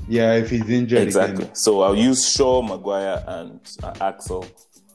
[0.08, 1.44] Yeah, if he's injured Exactly.
[1.46, 1.56] again.
[1.56, 4.46] So I'll use Shaw, Maguire, and uh, Axel,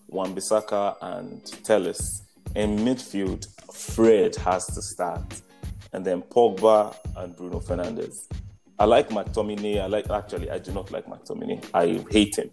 [0.08, 2.22] Wan-Bissaka, and Telles.
[2.56, 5.40] In midfield, Fred has to start,
[5.92, 8.26] and then Pogba and Bruno Fernandes.
[8.78, 9.80] I like McTominay.
[9.80, 11.64] I like actually, I do not like McTominay.
[11.74, 12.50] I hate him,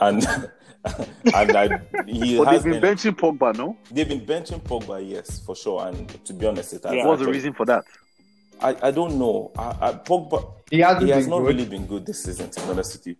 [0.00, 0.26] and
[1.34, 3.76] and I he But has they've been benching Pogba, no?
[3.90, 5.86] They've been benching Pogba, yes, for sure.
[5.86, 6.94] And to be honest, it has.
[6.94, 7.06] Yeah.
[7.06, 7.84] What's the reason for that?
[8.62, 9.52] I, I don't know.
[9.58, 11.48] I, I, Pogba, He hasn't he has not good.
[11.48, 12.50] really been good this season.
[12.50, 13.16] To be honest with you,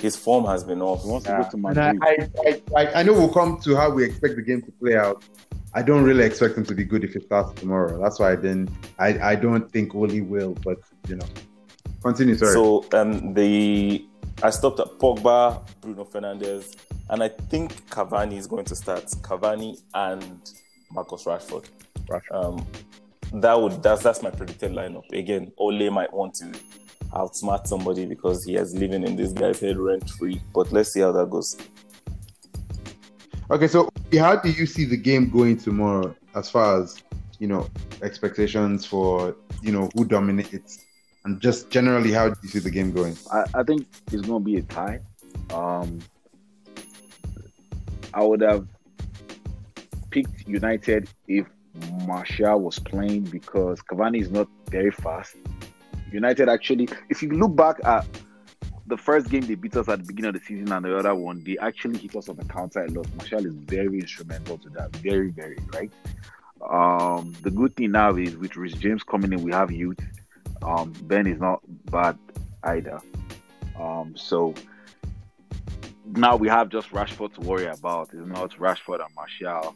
[0.00, 1.02] his form has been off.
[1.02, 1.38] He wants Yeah.
[1.38, 2.32] to go to And I, Madrid.
[2.46, 4.96] I, I, I- I know we'll come to how we expect the game to play
[4.96, 5.22] out.
[5.74, 7.98] I don't really expect him to be good if it starts tomorrow.
[8.02, 8.70] That's why I didn't.
[8.98, 11.26] I, I don't think Ole will, but you know,
[12.02, 12.34] continue.
[12.36, 12.52] Sorry.
[12.52, 14.06] So um, the
[14.42, 16.76] I stopped at Pogba, Bruno Fernandes,
[17.10, 19.06] and I think Cavani is going to start.
[19.22, 20.50] Cavani and
[20.90, 21.66] Marcus Rashford.
[22.30, 22.66] Um,
[23.34, 25.10] that would that's that's my predicted lineup.
[25.12, 26.52] Again, Ole might want to
[27.12, 30.40] outsmart somebody because he is living in this guy's head rent free.
[30.54, 31.56] But let's see how that goes.
[33.50, 37.02] Okay, so how do you see the game going tomorrow as far as,
[37.38, 37.68] you know,
[38.02, 40.84] expectations for, you know, who dominates
[41.24, 43.16] and just generally how do you see the game going?
[43.32, 45.00] I, I think it's going to be a tie.
[45.50, 46.00] Um,
[48.14, 48.66] I would have
[50.10, 51.46] picked United if
[52.06, 55.36] Martial was playing because Cavani is not very fast.
[56.10, 58.06] United actually, if you look back at
[58.86, 61.14] the first game they beat us at the beginning of the season and the other
[61.14, 63.06] one, they actually hit us on the counter a lot.
[63.16, 64.94] Martial is very instrumental to that.
[64.96, 65.90] Very, very, right?
[66.68, 69.98] Um, the good thing now is with Reece James coming in, we have youth.
[70.62, 71.60] Um, ben is not
[71.90, 72.18] bad
[72.64, 73.00] either.
[73.78, 74.54] Um, so
[76.06, 78.10] now we have just Rashford to worry about.
[78.12, 79.74] It's not Rashford and Martial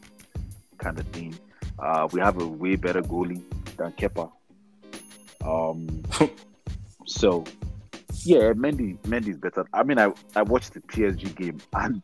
[0.77, 1.37] kind of thing.
[1.79, 3.43] Uh, we have a way better goalie
[3.77, 4.31] than Kepa.
[5.43, 6.03] Um,
[7.05, 7.43] so
[8.23, 9.65] yeah, Mendy Mendy's better.
[9.73, 12.01] I mean, I I watched the PSG game and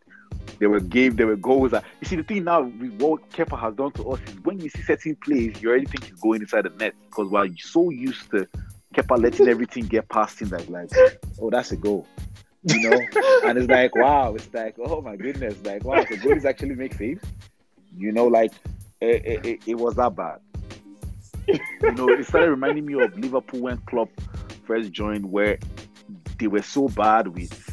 [0.59, 1.71] there were games, there were goals.
[1.71, 4.59] That, you see, the thing now with what Kepa has done to us is when
[4.59, 7.57] you see certain plays, you already think he's going inside the net because while you're
[7.57, 8.47] so used to
[8.93, 10.89] Kepa letting everything get past him, like like,
[11.41, 12.07] oh, that's a goal.
[12.63, 12.97] You know,
[13.45, 16.93] and it's like wow, it's like oh my goodness, like wow, the goalies actually make
[16.93, 17.23] saves.
[17.97, 18.53] You know, like
[19.01, 20.39] it, it, it was that bad.
[21.47, 24.09] you know, it started reminding me of Liverpool when Klopp
[24.65, 25.59] first joined, where
[26.39, 27.72] they were so bad with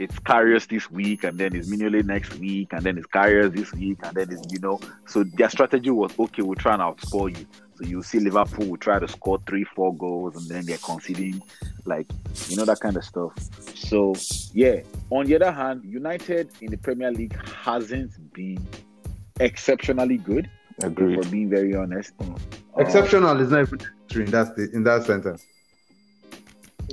[0.00, 3.70] it's Karius this week, and then it's Mignolet next week, and then it's Karius this
[3.74, 4.80] week, and then it's you know.
[5.06, 6.40] So their strategy was okay.
[6.40, 7.46] We'll try and outscore you.
[7.74, 11.42] So you see Liverpool will try to score three, four goals, and then they're conceding,
[11.84, 12.10] like
[12.48, 13.32] you know that kind of stuff.
[13.74, 14.14] So
[14.54, 14.80] yeah.
[15.10, 18.66] On the other hand, United in the Premier League hasn't been
[19.38, 20.48] exceptionally good.
[20.82, 21.22] Agreed.
[21.22, 22.14] For being very honest,
[22.78, 25.44] Exceptional is not even true in that in that sentence.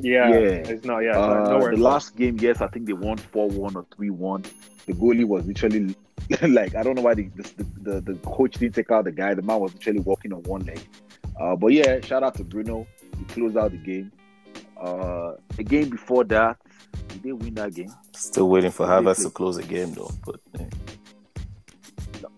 [0.02, 0.36] Yeah, Yeah.
[0.38, 1.00] it's not.
[1.00, 1.80] Yeah, it's Uh, not, nowhere the close.
[1.80, 4.44] last game, yes, I think they won four one or three one.
[4.86, 5.96] The goalie was literally
[6.48, 9.34] like I don't know why the, the the the coach didn't take out the guy.
[9.34, 10.80] The man was literally walking on one leg.
[11.40, 12.88] Uh, but yeah, shout out to Bruno.
[13.18, 14.12] He closed out the game.
[14.80, 16.58] Uh, the game before that,
[17.08, 17.92] did they win that game?
[18.16, 20.12] Still waiting for Havertz to close the game though.
[20.26, 20.66] But eh,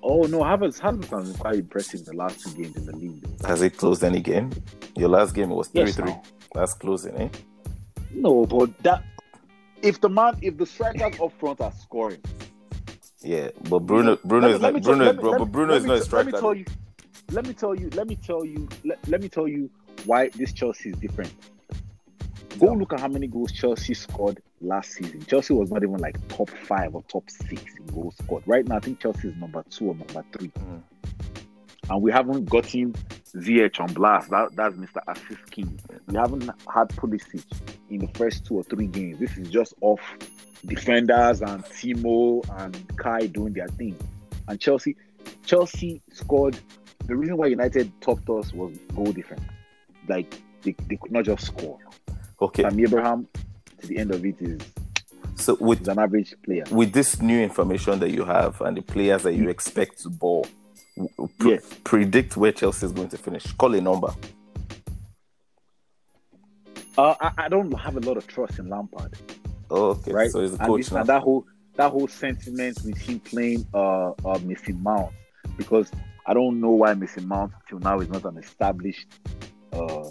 [0.01, 3.21] Oh no, Havertz Havertz has been quite impressive the last two games in the league.
[3.39, 3.47] Though.
[3.47, 4.49] has he closed any game?
[4.95, 6.11] Your last game was three Yes, three.
[6.11, 6.21] now.
[6.53, 7.29] That's closing, eh?
[8.13, 9.03] No, but that
[9.81, 12.21] if the man if the strikers up front are scoring,
[13.21, 15.85] Yeah, but Bruno Bruno is not Bruno let is me- bro, let but Bruno is
[15.85, 16.65] not a t- Let me tell you.
[17.31, 17.89] Let me tell you.
[17.91, 18.67] Let me tell you.
[18.85, 19.69] Let, let me tell you
[20.05, 21.31] why this Chelsea is different.
[22.59, 25.23] Go look at how many goals Chelsea scored last season.
[25.25, 28.43] Chelsea was not even like top five or top six in goals scored.
[28.45, 30.81] Right now, I think Chelsea is number two or number three, Mm.
[31.89, 32.93] And we haven't gotten
[33.35, 34.29] Ziyech on blast.
[34.29, 35.01] That, that's Mr.
[35.07, 35.79] Assist King.
[36.07, 37.43] We haven't had Pulisic
[37.89, 39.19] in the first two or three games.
[39.19, 40.01] This is just off
[40.65, 43.97] defenders and Timo and Kai doing their thing.
[44.47, 44.95] And Chelsea,
[45.45, 46.59] Chelsea scored.
[47.05, 49.43] The reason why United topped us was goal difference.
[50.07, 51.79] Like they, they could not just score.
[52.41, 53.27] Okay, Tammy Abraham,
[53.79, 54.59] to the end of it, is,
[55.35, 56.63] so with an average player.
[56.71, 60.45] with this new information that you have and the players that you expect to ball,
[61.39, 61.57] pre- Yeah.
[61.83, 63.51] predict where Chelsea is going to finish.
[63.53, 64.13] Call a number.
[66.97, 69.17] Uh, I, I don't have a lot of trust in Lampard,
[69.71, 70.11] Oh, okay.
[70.11, 70.29] right?
[70.31, 71.45] So he's a coach and that whole
[71.75, 75.13] that whole sentiment with him playing uh, uh Missy Mount
[75.57, 75.89] because
[76.25, 79.07] I don't know why Missy Mount till now is not an established
[79.71, 80.09] uh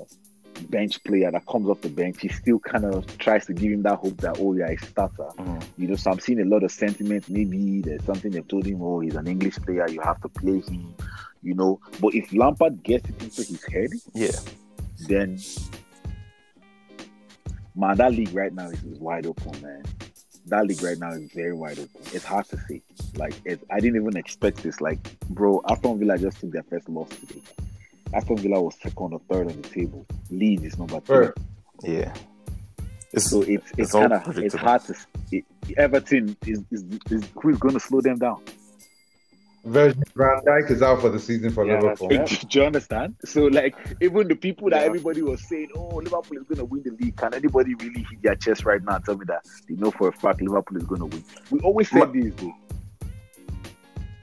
[0.63, 2.21] bench player that comes off the bench.
[2.21, 5.29] He still kind of tries to give him that hope that oh yeah, he's starter.
[5.39, 5.63] Mhm.
[5.77, 7.29] You know, so I'm seeing a lot of sentiment.
[7.29, 10.61] Maybe there's something they've told him, oh, he's an English player, you have to play
[10.61, 10.95] him,
[11.43, 11.81] you know.
[12.01, 14.31] But if Lampard gets it into his head, Yeah.
[15.09, 15.39] then
[17.75, 19.83] man, that league right now is, is wide open, man.
[20.47, 22.01] That league right now is very wide open.
[22.15, 22.81] It's hard to say.
[23.17, 24.81] Like, it, I didn't even expect this.
[24.81, 24.99] Like,
[25.29, 27.43] bro, Aston Villa just took their first loss today.
[28.15, 30.07] Aston Villa was second or third on the table.
[30.31, 31.17] Leeds is number three.
[31.19, 31.33] Right.
[31.83, 32.15] Yeah.
[33.13, 34.95] It's, So it's it's, It's kind of it's hard to.
[35.33, 35.45] It,
[35.77, 38.43] Everton is, is is who is going to slow them down.
[39.65, 42.09] Virgil van Dijk is out for the season for Yeah, Liverpool.
[42.09, 42.27] right.
[42.49, 43.17] Do you understand?
[43.25, 44.87] So like even the people that Yeah.
[44.87, 47.17] everybody was saying, oh, Liverpool is going to win the league.
[47.17, 50.09] Can anybody really hit their chest right now and tell me that they know for
[50.09, 51.25] a fact Liverpool is going to win?
[51.51, 52.55] We always Ma- said this, though.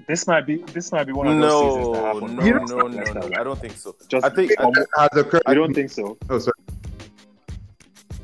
[0.07, 2.35] This might be this might be one of those seasons that no, happen.
[2.35, 3.39] no, You no, no, no.
[3.39, 3.95] I don't think so.
[4.07, 4.51] Just I think
[4.97, 5.41] Has occurred.
[5.47, 6.17] I don't think so.
[6.29, 6.53] Oh, sorry.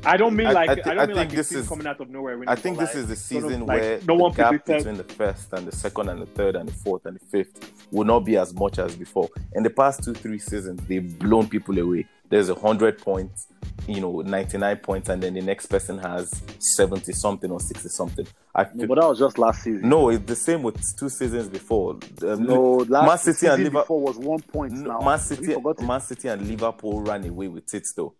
[0.04, 1.68] I don't mean like I I, don't I mean think like this this is is-
[1.68, 2.34] coming out of nowhere.
[2.36, 4.36] winning, I think this like, is the sort of season like, where no one the
[4.36, 4.76] gap predicted.
[4.78, 7.72] between the first and the second and the third and the fourth and the fifth
[7.92, 9.28] will not be as much as before.
[9.54, 12.06] In the past two, three seasons, they've blown people away.
[12.32, 13.46] There's a hundred points,
[13.86, 17.90] you know, ninety nine points, and then the next person has seventy something or sixty
[17.90, 18.26] something.
[18.54, 19.86] I No, but that was just last season.
[19.88, 21.98] no, it's the same with two seasons before.
[22.22, 25.04] Um, no last Man City and season Liverpool- before was one point No, now.
[25.04, 25.54] Man City.
[25.82, 28.14] Man City and Liverpool ran away with it though,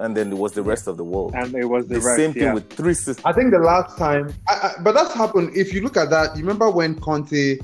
[0.00, 1.32] and then it was the rest of the world.
[1.36, 2.54] and it was the, the rest, same thing yeah.
[2.54, 3.24] with three systems.
[3.24, 5.56] I think the last time, I, I, but that's happened.
[5.56, 7.58] If you look at that, you remember when Conte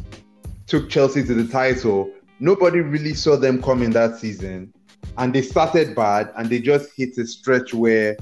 [0.66, 2.10] took Chelsea to the title?
[2.40, 4.73] Nobody really saw them coming that season,
[5.18, 8.16] and they started bad, and they just hit a stretch where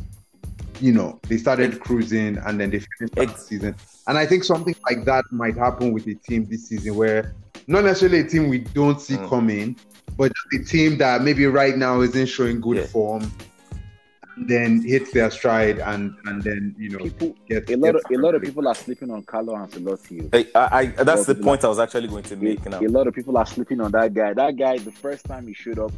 [0.81, 3.77] you know, they started cruising and then they finished the season.
[4.09, 7.35] And I think something like that might happen with a team this season where
[7.69, 9.29] not necessarily a team we don't see Mm.
[9.29, 9.77] coming,
[10.17, 12.87] but just a team that maybe right now isn't showing good Yeah.
[12.87, 13.31] form.
[14.37, 18.03] And then hits their stride and and then you know People, get a lot of
[18.11, 20.31] a lot of people are sleeping on Carlo Ancelotti.
[20.33, 22.81] I, I, I, that's the Well, point I was actually going to make now.
[22.81, 24.33] A lot of people are sleeping on that guy.
[24.33, 25.93] That guy, the first time he showed up,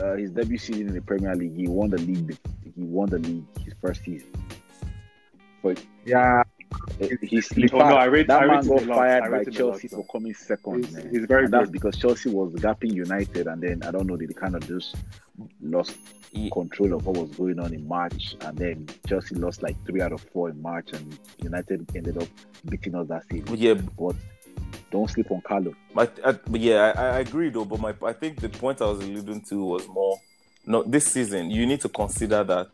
[0.00, 2.36] uh, his debut season in the Premier League, he won the league.
[2.64, 4.30] He won the league his first season.
[5.62, 6.42] But yeah
[7.22, 8.98] he's in Oh, no, I rate- that I man got him a lot.
[8.98, 10.84] I fired by rate him a lot, Chelsea for coming second.
[10.84, 11.08] He's, man.
[11.10, 11.72] he's very and that's good.
[11.72, 14.96] because Chelsea was gapping United, and then I don't know, they kind of just
[15.60, 15.96] lost
[16.32, 20.00] Ye- control of what was going on in March, and then Chelsea lost like three
[20.02, 22.28] out of four in March, and United ended up
[22.68, 23.56] beating us that season.
[23.56, 24.16] Yeah, But
[24.90, 25.74] don't sleep on Carlo.
[25.96, 27.64] I, I, but yeah, I, I agree though.
[27.64, 30.20] But my, I think the point I was alluding to was more.
[30.66, 32.68] No, this season you need to consider that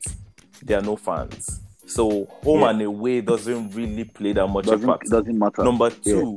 [0.63, 2.71] there are no fans, so home Yeah.
[2.71, 5.65] and away doesn't really play that much Doesn't doesn't matter.
[5.65, 6.37] Number two,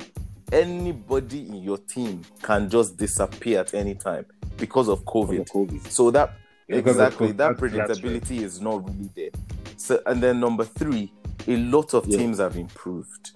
[0.51, 4.25] anybody in your team can just disappear at any time
[4.57, 5.39] because of Because COVID.
[5.41, 5.87] of COVID.
[5.91, 6.33] So that
[6.67, 9.29] Because of exactly that predictability is not really there.
[9.77, 11.11] So and then number three,
[11.47, 12.17] a lot of Yeah.
[12.19, 13.31] teams have improved.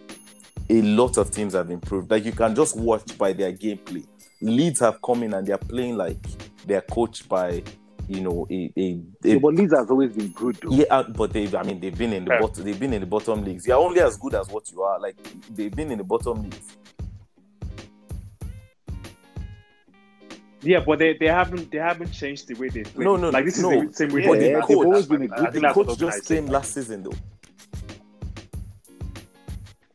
[0.69, 2.11] A lot of teams have improved.
[2.11, 4.05] Like you can just watch by their gameplay.
[4.41, 6.17] Leeds have come in and they're playing like
[6.65, 7.63] they're coached by,
[8.07, 10.71] you know, a, a, a Yeah, but Leeds has always been good though.
[10.71, 12.39] yeah, uh, but they I mean they've been in the Yeah.
[12.41, 13.65] bottom they've been in the bottom leagues.
[13.65, 14.99] You're only as good as what you are.
[14.99, 15.15] Like
[15.55, 16.77] they've been in the bottom leagues.
[20.61, 23.05] Yeah, but they, they haven't they haven't changed the way they play.
[23.05, 23.71] No, no, like this no.
[23.71, 26.35] is the same way Yeah, they they've always been a good The coach just organization-
[26.35, 27.13] came last season though.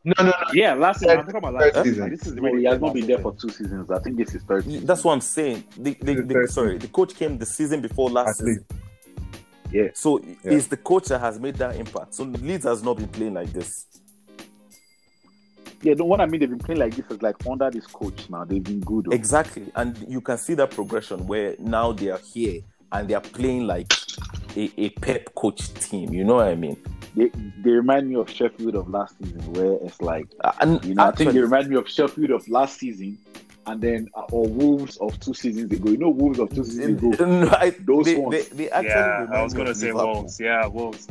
[0.05, 1.19] No no no Yeah, last season.
[1.19, 1.83] I'm talking about last season.
[1.93, 2.09] season.
[2.09, 3.89] This is the No, way he has not been there for two seasons.
[3.89, 4.85] I think this is third season.
[4.85, 5.63] That's what I'm saying.
[5.77, 8.65] The, the, The the, sorry, the coach came the season before last season.
[9.71, 9.87] Yeah.
[9.93, 10.51] So Yeah.
[10.51, 12.13] it's the coach that has made that impact.
[12.15, 13.87] So Leeds has not been playing like this.
[15.81, 18.29] Yeah, the one I mean, they've been playing like this is like under this coach
[18.29, 18.45] now.
[18.45, 19.05] They've been good.
[19.05, 19.11] though.
[19.15, 19.69] Exactly.
[19.75, 22.61] And you can see that progression where now they are here
[22.93, 23.91] and they are playing like
[24.55, 26.13] a, a pep coach team.
[26.13, 26.77] You know what I mean?
[27.15, 27.29] They,
[27.63, 31.03] they remind me of Sheffield of last season, where it's like Uh, And you know,
[31.03, 33.17] I think actually- they remind me of Sheffield of last season,
[33.67, 35.89] and then uh, or Wolves of two seasons ago.
[35.91, 37.25] You know, Wolves of two seasons ago.
[37.25, 38.49] No, I- Those they, ones.
[38.49, 40.39] they, they actually Yeah, I was gonna say Wolves.
[40.39, 41.07] Yeah, Wolves.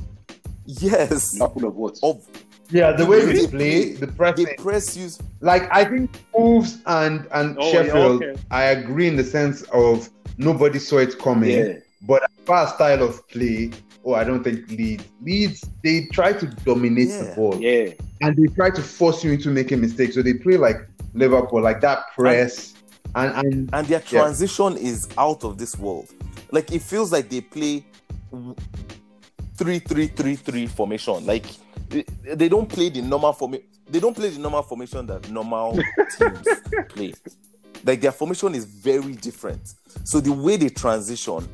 [0.66, 1.34] Yes.
[1.38, 1.98] Liverpool of what?
[2.02, 2.26] Of
[2.72, 5.08] yeah the way they play the pressing they press you.
[5.40, 8.40] like I think Wolves and and Oh, yeah, Sheffield okay.
[8.50, 10.08] I agree in the sense of
[10.38, 13.70] nobody saw it coming yeah, but as far as style of play
[14.04, 17.92] oh I don't think Leeds Leeds they try to dominate the ball yeah.
[18.22, 20.76] and they try to force you into making mistakes so they play like
[21.14, 22.72] Liverpool like that press
[23.14, 24.20] and and and their Yeah.
[24.22, 26.08] transition is out of this world.
[26.50, 27.84] Like it feels like they play
[29.56, 31.26] three three three three formation.
[31.26, 31.44] Like
[31.92, 33.66] they, they don't play the normal formation.
[33.88, 35.72] They don't play the normal formation that normal
[36.18, 36.46] teams
[36.88, 37.12] play.
[37.84, 39.74] Like their formation is very different.
[40.04, 41.46] So the way they transition,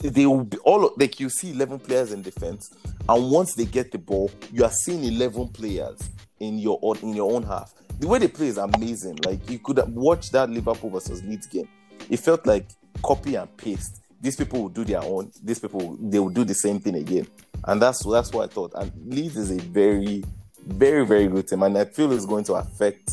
[0.00, 2.72] they will be all like you see eleven players in defense,
[3.08, 5.98] and once they get the ball, you are seeing eleven players
[6.40, 7.72] in your own in your own half.
[7.98, 9.18] The way they play is amazing.
[9.24, 11.68] Like you could watch that Liverpool versus Leeds game.
[12.10, 12.66] It felt like
[13.02, 14.02] copy and paste.
[14.20, 15.30] These people will do their own.
[15.42, 17.26] These people they will do the same thing again,
[17.64, 18.72] and that's that's what I thought.
[18.74, 20.24] And Leeds is a very,
[20.66, 23.12] very, very good team, and I feel it's going to affect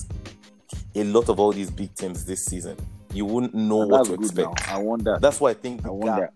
[0.95, 2.77] a lot of all these big teams this season.
[3.13, 4.51] You wouldn't know what to good now.
[4.51, 4.71] expect.
[4.71, 5.17] I wonder.
[5.19, 6.21] That's why I think I the wonder.
[6.21, 6.33] gap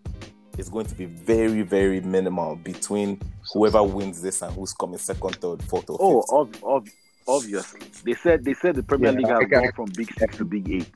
[0.58, 3.20] is going to be very, very minimal between
[3.54, 6.64] whoever wins this and who's coming second, third, fourth, or Oh, fifth.
[6.64, 6.88] ob- ob-
[7.28, 7.82] obviously.
[8.06, 10.46] They said they said the Premier Yeah, League has I gone from Big Six to
[10.46, 10.90] Big Eight.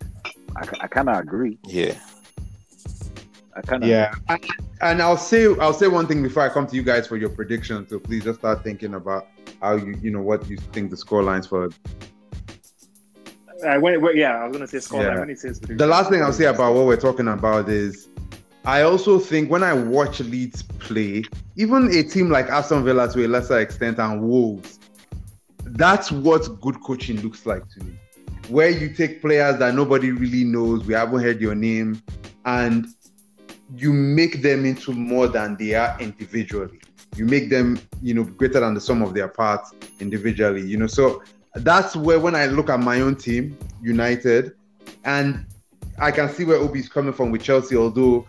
[0.55, 1.57] I, I kind of agree.
[1.65, 1.93] yeah.
[3.59, 4.45] I kind of Yeah, and,
[4.81, 7.29] and I'll say I'll say one thing before I come to you guys for your
[7.29, 7.87] prediction.
[7.89, 9.27] So please just start thinking about
[9.61, 11.69] how you you know what you think the score lines for.
[13.61, 15.13] When, when, yeah, I was gonna say Scotland.
[15.13, 15.19] Yeah.
[15.19, 18.07] When he says The last thing I'll say about what we're talking about is,
[18.63, 21.23] I also think when I watch Leeds play,
[21.57, 24.79] even a team like Aston Villa to a lesser extent and Wolves,
[25.65, 27.99] that's what good coaching looks like to me.
[28.47, 32.01] Where you take players that nobody really knows, we haven't heard your name,
[32.45, 32.87] and
[33.75, 36.79] you make them into more than they are individually.
[37.15, 40.61] You make them, you know, greater than the sum of their parts individually.
[40.61, 41.23] You know, so
[41.55, 44.53] that's where when I look at my own team, United,
[45.05, 45.45] and
[45.99, 48.27] I can see where Obi is coming from with Chelsea, although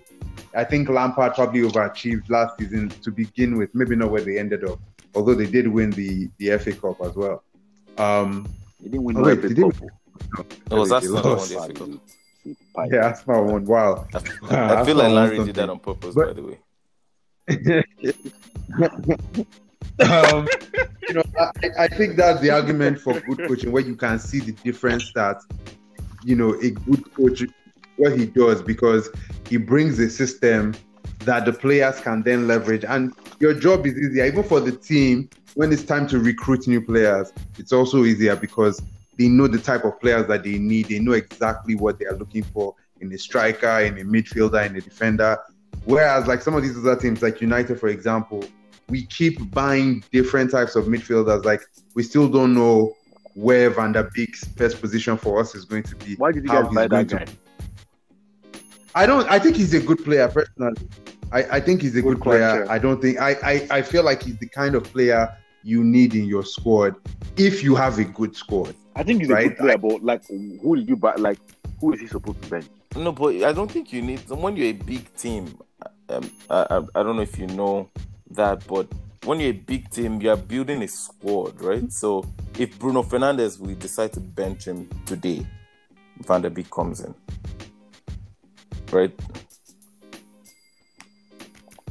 [0.54, 4.64] I think Lampard probably overachieved last season to begin with, maybe not where they ended
[4.64, 4.80] up,
[5.14, 7.42] although they did win the, the FA Cup as well.
[7.98, 8.48] Um,
[8.82, 10.52] He didn't win Oh, wait, FA Cup.
[10.70, 11.50] It was they Arsenal that won lost.
[11.50, 11.74] the FA
[12.44, 12.86] Cup.
[12.88, 12.94] He.
[12.94, 13.64] Yeah, that's not one.
[13.64, 14.06] Wow.
[14.14, 14.20] I,
[14.50, 16.58] Ah, I feel like won Larry did that on purpose, But- by the way.
[20.00, 20.48] um,
[21.08, 21.50] you know, I,
[21.84, 25.38] I think that's the argument for good coaching, where you can see the difference that
[26.24, 27.42] you know a good coach
[27.96, 29.10] what he does because
[29.48, 30.74] he brings a system
[31.20, 35.28] that the players can then leverage, and your job is easier even for the team
[35.54, 37.32] when it's time to recruit new players.
[37.58, 38.80] It's also easier because
[39.20, 40.86] they know the type of players that they need.
[40.86, 44.74] They know exactly what they are looking for in a striker, in a midfielder, in
[44.76, 45.36] a defender.
[45.84, 48.42] Whereas, like some of these other teams, like United, for example,
[48.88, 51.44] we keep buying different types of midfielders.
[51.44, 51.60] Like
[51.94, 52.94] we still don't know
[53.34, 56.14] where Van der Beek's best position for us is going to be.
[56.14, 57.26] Why did you guys buy that to- guy?
[58.94, 59.28] I don't.
[59.30, 60.88] I think he's a good player personally.
[61.30, 62.50] I, I think he's a good, Good player.
[62.64, 62.68] question.
[62.70, 63.18] I don't think.
[63.20, 65.28] I, I I feel like he's the kind of player
[65.62, 66.94] you need in your squad
[67.36, 68.74] if you have a good squad.
[69.00, 69.48] I think he's a Right.
[69.48, 71.14] good player, but like, who did you buy?
[71.14, 71.38] Like,
[71.80, 72.66] who is he supposed to bench?
[72.94, 75.56] No, but I don't think you need when you're a big team.
[76.10, 77.88] Um, I, I, I don't know if you know
[78.32, 78.88] that, but
[79.24, 81.90] when you're a big team, you are building a squad, right?
[81.90, 82.26] So
[82.58, 85.46] if Bruno Fernandes, we decide to bench him today,
[86.26, 87.14] Van der Beek comes in,
[88.92, 89.12] right?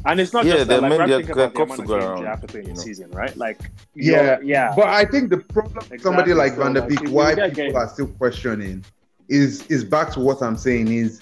[0.05, 0.81] And it's not Yeah, just that.
[0.81, 2.05] there Like, may we're be a- thinking about the a amount cups of go games
[2.05, 2.83] around, you have to play in you the know.
[2.85, 3.37] season, right?
[3.37, 3.59] Like,
[3.95, 4.73] Yeah, yeah.
[4.75, 7.49] But I think the problem with somebody like So, Van der Beek, you- why people
[7.51, 7.75] games.
[7.75, 8.83] are still questioning,
[9.27, 11.21] is is back to what I'm saying is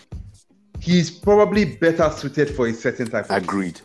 [0.80, 3.82] he's probably better suited for a certain type of Agreed.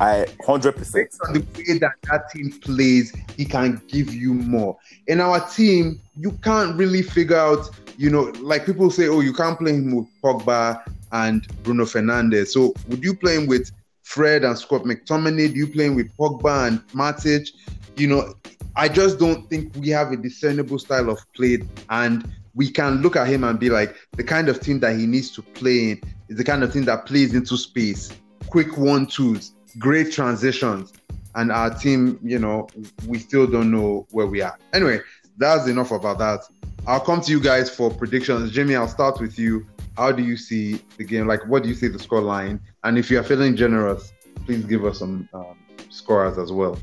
[0.00, 1.08] I hundred percent.
[1.10, 4.76] based on the way that that team plays, he can give you more.
[5.06, 9.32] In our team, you can't really figure out, you know, like people say, oh, you
[9.32, 10.82] can't play him with Pogba
[11.12, 12.48] and Bruno Fernandes.
[12.48, 13.70] So would you play him with
[14.04, 15.52] Fred and Scott McTominay?
[15.52, 17.50] Do you playing with Pogba and Matic?
[17.96, 18.34] You know,
[18.76, 21.58] I just don't think we have a discernible style of play,
[21.90, 25.06] and we can look at him and be like, the kind of team that he
[25.06, 28.12] needs to play in is the kind of team that plays into space,
[28.48, 30.92] quick one twos, great transitions.
[31.36, 32.68] And our team, you know,
[33.08, 34.56] we still don't know where we are.
[34.72, 35.00] Anyway,
[35.36, 36.40] that's enough about that.
[36.86, 38.50] I'll come to you guys for predictions.
[38.50, 39.66] Jimmy, I'll start with you.
[39.96, 41.26] How do you see the game?
[41.26, 42.60] Like, what do you see the score line?
[42.82, 44.12] And if you're feeling generous,
[44.44, 45.56] please give us some um,
[45.88, 46.78] scorers as well.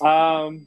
[0.00, 0.66] Um,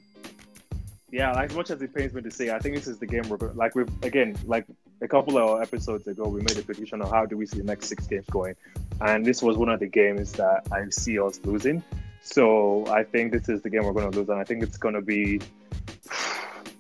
[1.12, 3.08] yeah, like, as much as it pains me to say, I think this is the
[3.08, 4.66] game we're like we've again like
[5.02, 7.66] a couple of episodes ago we made a prediction on how do we see the
[7.66, 8.56] next six games going,
[9.02, 11.84] and this was one of the games that I see us losing.
[12.22, 14.78] So I think this is the game we're going to lose, and I think it's
[14.78, 15.42] going to be.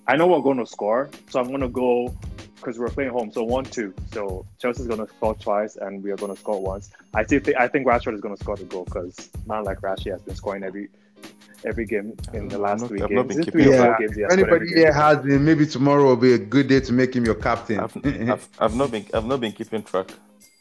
[0.08, 2.14] I know we're going to score, so I'm going to go
[2.56, 3.32] because we're playing home.
[3.32, 3.94] So one two.
[4.12, 6.90] So Chelsea's going to score twice, and we are going to score once.
[7.14, 10.12] I think I think Rashford is going to score the goal because man like Rashford
[10.12, 10.90] has been scoring every
[11.66, 13.36] every game in the last not- three I've not games.
[13.36, 13.98] been three keeping or track.
[13.98, 14.94] four games he has If scored anybody every game?
[14.94, 17.80] has him, maybe tomorrow will be a good day to make him your captain.
[17.80, 20.10] I've, I've, I've not been I've not been keeping track.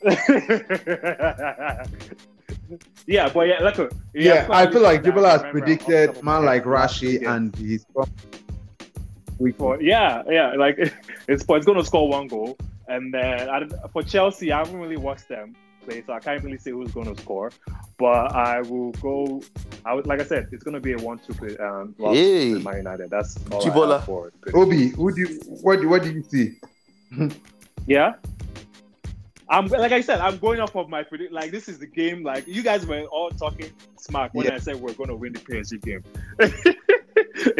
[3.06, 3.92] yeah, but yeah, look.
[4.14, 6.22] he yeah, I feel like game people that has remember off the predicted top of
[6.24, 7.26] my man like the last three Rashi games.
[7.26, 7.86] and he's
[9.38, 10.78] week For, yeah, yeah, like
[11.28, 12.56] it's it's going to score one goal,
[12.88, 16.58] and then I, for Chelsea, I haven't really watched them play, so I can't really
[16.58, 17.50] say who's going to score.
[17.98, 19.42] But I will go.
[19.84, 21.56] I would, like I said, it's going to be a one-two play.
[21.58, 22.52] Um, loss Hey.
[22.54, 23.10] to Man United.
[23.10, 23.92] That's all I Chibola.
[23.96, 24.34] have for it.
[24.54, 26.56] Obi, who do you what do what do you see?
[27.86, 28.14] Yeah.
[29.48, 31.32] I'm like I said, I'm going off of my predict.
[31.32, 32.22] Like this is the game.
[32.22, 34.54] Like you guys were all talking smack when Yeah.
[34.54, 36.02] I said we're going to win the PSG game.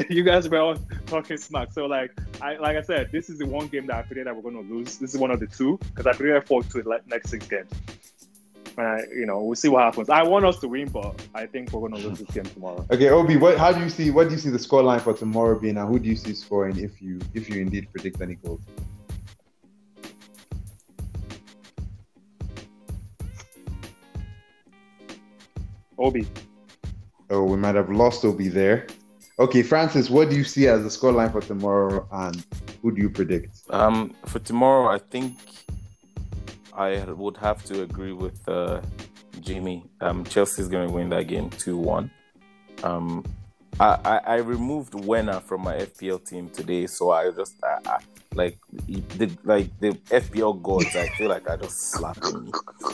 [0.11, 0.77] you guys were all
[1.07, 1.73] talking smack.
[1.73, 4.37] So like I like I said, this is the one game that I predicted that
[4.37, 4.99] we're going to lose.
[4.99, 7.71] This is one of the two because I predicted four to the next six games.
[8.79, 10.09] And I, you know, we'll see what happens.
[10.09, 12.87] I want us to win, but I think we're going to lose this game tomorrow.
[12.91, 15.13] Okay, Obi, what how do you see what do you see the score line for
[15.13, 18.37] tomorrow being and who do you see scoring if you if you indeed predict any
[18.37, 18.63] goals?
[26.03, 26.27] Obi,
[27.31, 28.87] Oh, we might have lost Obi there.
[29.39, 32.45] Okay, Francis, what do you see as the score line for tomorrow and
[32.83, 33.63] who do you predict?
[33.71, 35.39] Um, for tomorrow, I think
[36.75, 38.83] I would have to agree with uh,
[39.41, 39.87] Jimmy.
[40.03, 42.11] Um, Chelsea's going to win that game two one.
[42.83, 43.25] Um,
[43.81, 47.99] I, I I removed Werner from my FPL team today, so I just I, I,
[48.35, 50.95] like the like the FPL gods.
[50.97, 52.51] I feel like I just slapped him.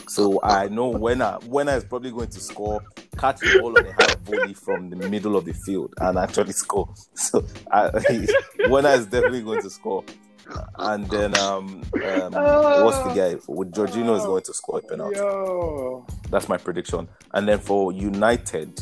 [0.07, 2.81] So I know Werner Werner is probably going to score,
[3.17, 6.53] catch the ball on a high volley from the middle of the field, and actually
[6.53, 6.89] score.
[7.15, 7.89] So I,
[8.69, 10.03] Werner is definitely going to score.
[10.77, 13.35] And then um, um what's the guy?
[13.47, 15.17] With Jorginho is going to score a penalty.
[15.17, 17.07] yo, That's my prediction.
[17.33, 18.81] And then for United,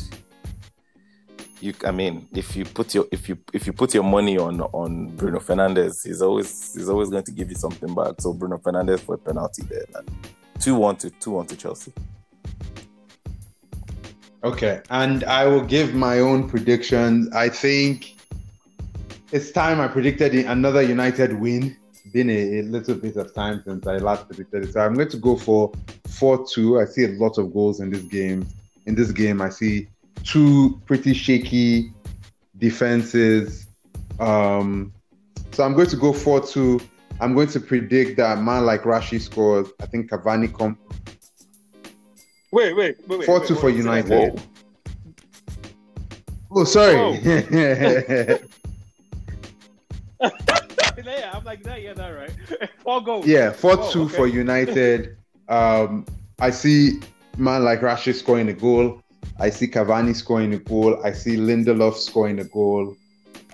[1.60, 4.60] you I mean, if you put your if you if you put your money on
[4.60, 8.20] on Bruno Fernandes, he's always he's always going to give you something back.
[8.20, 9.84] So Bruno Fernandes for a penalty there.
[10.60, 11.92] Two one to two one to Chelsea.
[14.44, 17.32] Okay, and I will give my own predictions.
[17.34, 18.16] I think
[19.32, 21.76] it's time I predicted another United win.
[21.90, 24.94] It's Been a, a, little bit of time since I last predicted it, so I'm
[24.94, 25.72] going to go for
[26.06, 26.80] four-two.
[26.80, 28.46] I see a lot of goals in this game.
[28.86, 29.88] In this game, I see
[30.24, 31.92] two pretty shaky
[32.58, 33.66] defenses.
[34.18, 34.92] Um,
[35.52, 36.80] so I'm going to go four-two.
[37.20, 39.68] I'm going to predict that man like Rashi scores.
[39.80, 40.76] I think Cavani comes
[42.50, 43.26] Wait, wait, wait, wait.
[43.26, 44.40] Four two for United.
[46.50, 47.18] Oh, sorry.
[47.18, 48.38] yeah,
[51.34, 51.82] I'm like that.
[51.82, 52.32] Yeah, that right.
[52.82, 53.26] Four goals.
[53.26, 54.16] Yeah, four oh, two okay.
[54.16, 55.18] for United.
[55.48, 56.06] Um,
[56.38, 57.00] I see
[57.36, 59.02] man like Rashid scoring a goal.
[59.38, 61.00] I see Cavani scoring a goal.
[61.04, 62.96] I see Lindelof scoring a goal.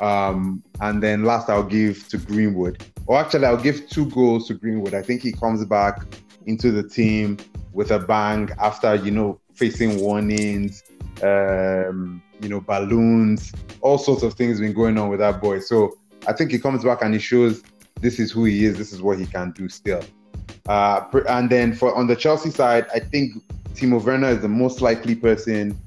[0.00, 2.84] Um, and then last I'll give to Greenwood.
[3.06, 4.94] Or actually, I'll give two goals to Greenwood.
[4.94, 6.02] I think he comes back
[6.46, 7.38] into the team
[7.72, 10.82] with a bang after you know facing warnings,
[11.22, 15.60] um, you know balloons, all sorts of things been going on with that boy.
[15.60, 17.62] So I think he comes back and he shows
[18.00, 20.02] this is who he is, this is what he can do still.
[20.68, 23.42] Uh, and then for on the Chelsea side, I think
[23.74, 25.78] Timo Werner is the most likely person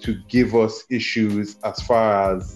[0.00, 2.54] to give us issues as far as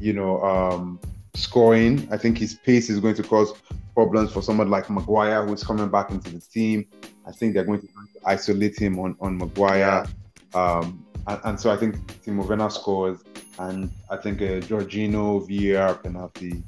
[0.00, 0.98] you know um,
[1.34, 2.08] scoring.
[2.10, 3.52] I think his pace is going to cause
[3.94, 6.86] problems for someone like Maguire, who's coming back into the team.
[7.26, 7.88] I think they're going to
[8.24, 10.06] isolate him on on Maguire,
[10.54, 13.18] um, and, and, so I think Timo Werner scores,
[13.58, 16.62] and I think a Jorginho VAR penalty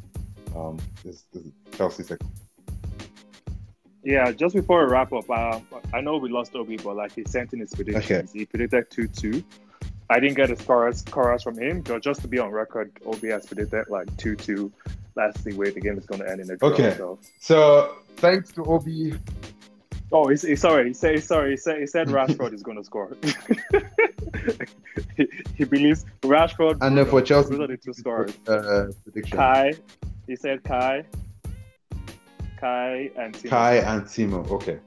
[0.55, 2.31] um, is, is Chelsea second.
[4.05, 5.61] Yeah, just before we wrap up, uh,
[5.93, 8.31] I know we lost Obi, but like he sent in his predictions.
[8.31, 8.39] Okay.
[8.39, 9.43] He predicted two two.
[10.11, 13.29] I didn't get a chorus chorus from him, but just to be on record, Obi
[13.29, 14.71] has predicted like two two.
[15.15, 16.71] That's the way the game is going to end in a draw.
[16.71, 16.95] Okay.
[16.97, 17.19] So.
[17.39, 19.15] so thanks to Obi
[20.13, 20.89] Oh, he's, he's sorry.
[20.89, 21.51] He said sorry.
[21.51, 23.17] He said he said Rashford is going to score.
[25.17, 25.27] he,
[25.57, 26.79] he, believes Rashford.
[26.83, 28.33] And then for Chelsea, the two scores.
[28.47, 29.37] Uh, prediction.
[29.37, 29.73] Kai.
[30.29, 31.05] He said Kai.
[32.65, 33.51] Kai and Timo.
[33.51, 34.51] Kai and.
[34.51, 34.79] Okay.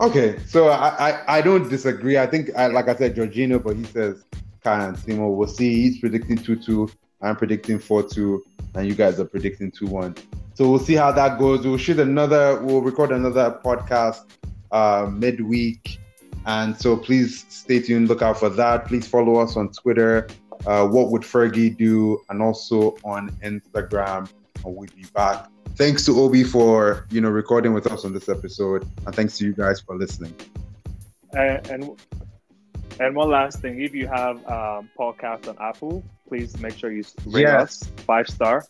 [0.00, 2.18] Okay, so I, I, I don't disagree.
[2.18, 4.24] I think, I, like I said, Jorginho, but he says
[4.64, 5.32] Kai and Timo.
[5.36, 5.82] We'll see.
[5.82, 6.90] He's predicting 2 2.
[7.20, 8.44] I'm predicting 4 2.
[8.74, 10.16] And you guys are predicting 2 1.
[10.54, 11.64] So we'll see how that goes.
[11.64, 14.24] We'll shoot another, we'll record another podcast
[14.72, 16.00] uh, midweek.
[16.46, 18.86] And so please stay tuned, look out for that.
[18.86, 20.26] Please follow us on Twitter,
[20.66, 24.28] uh, What Would Fergie Do, and also on Instagram.
[24.64, 25.46] And we'll be back.
[25.76, 29.44] Thanks to Obi for you know recording with us on this episode, and thanks to
[29.44, 30.34] you guys for listening.
[31.32, 32.00] And and,
[33.00, 37.04] and one last thing, if you have um, podcast on Apple, please make sure you
[37.26, 37.82] rate yes.
[37.82, 38.64] us five star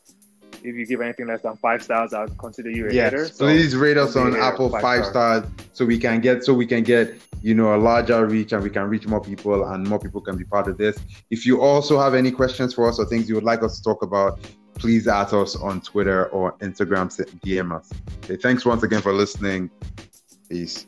[0.65, 3.11] if you give anything less than five stars, I'll consider you a yes.
[3.11, 3.27] hater.
[3.27, 5.45] So please rate us on Apple five, five stars.
[5.45, 8.63] stars so we can get so we can get you know a larger reach and
[8.63, 10.99] we can reach more people and more people can be part of this.
[11.31, 13.83] If you also have any questions for us or things you would like us to
[13.83, 14.41] talk about,
[14.75, 17.11] please add us on Twitter or Instagram,
[17.41, 17.91] DM us.
[18.25, 19.71] Okay, thanks once again for listening.
[20.49, 20.87] Peace.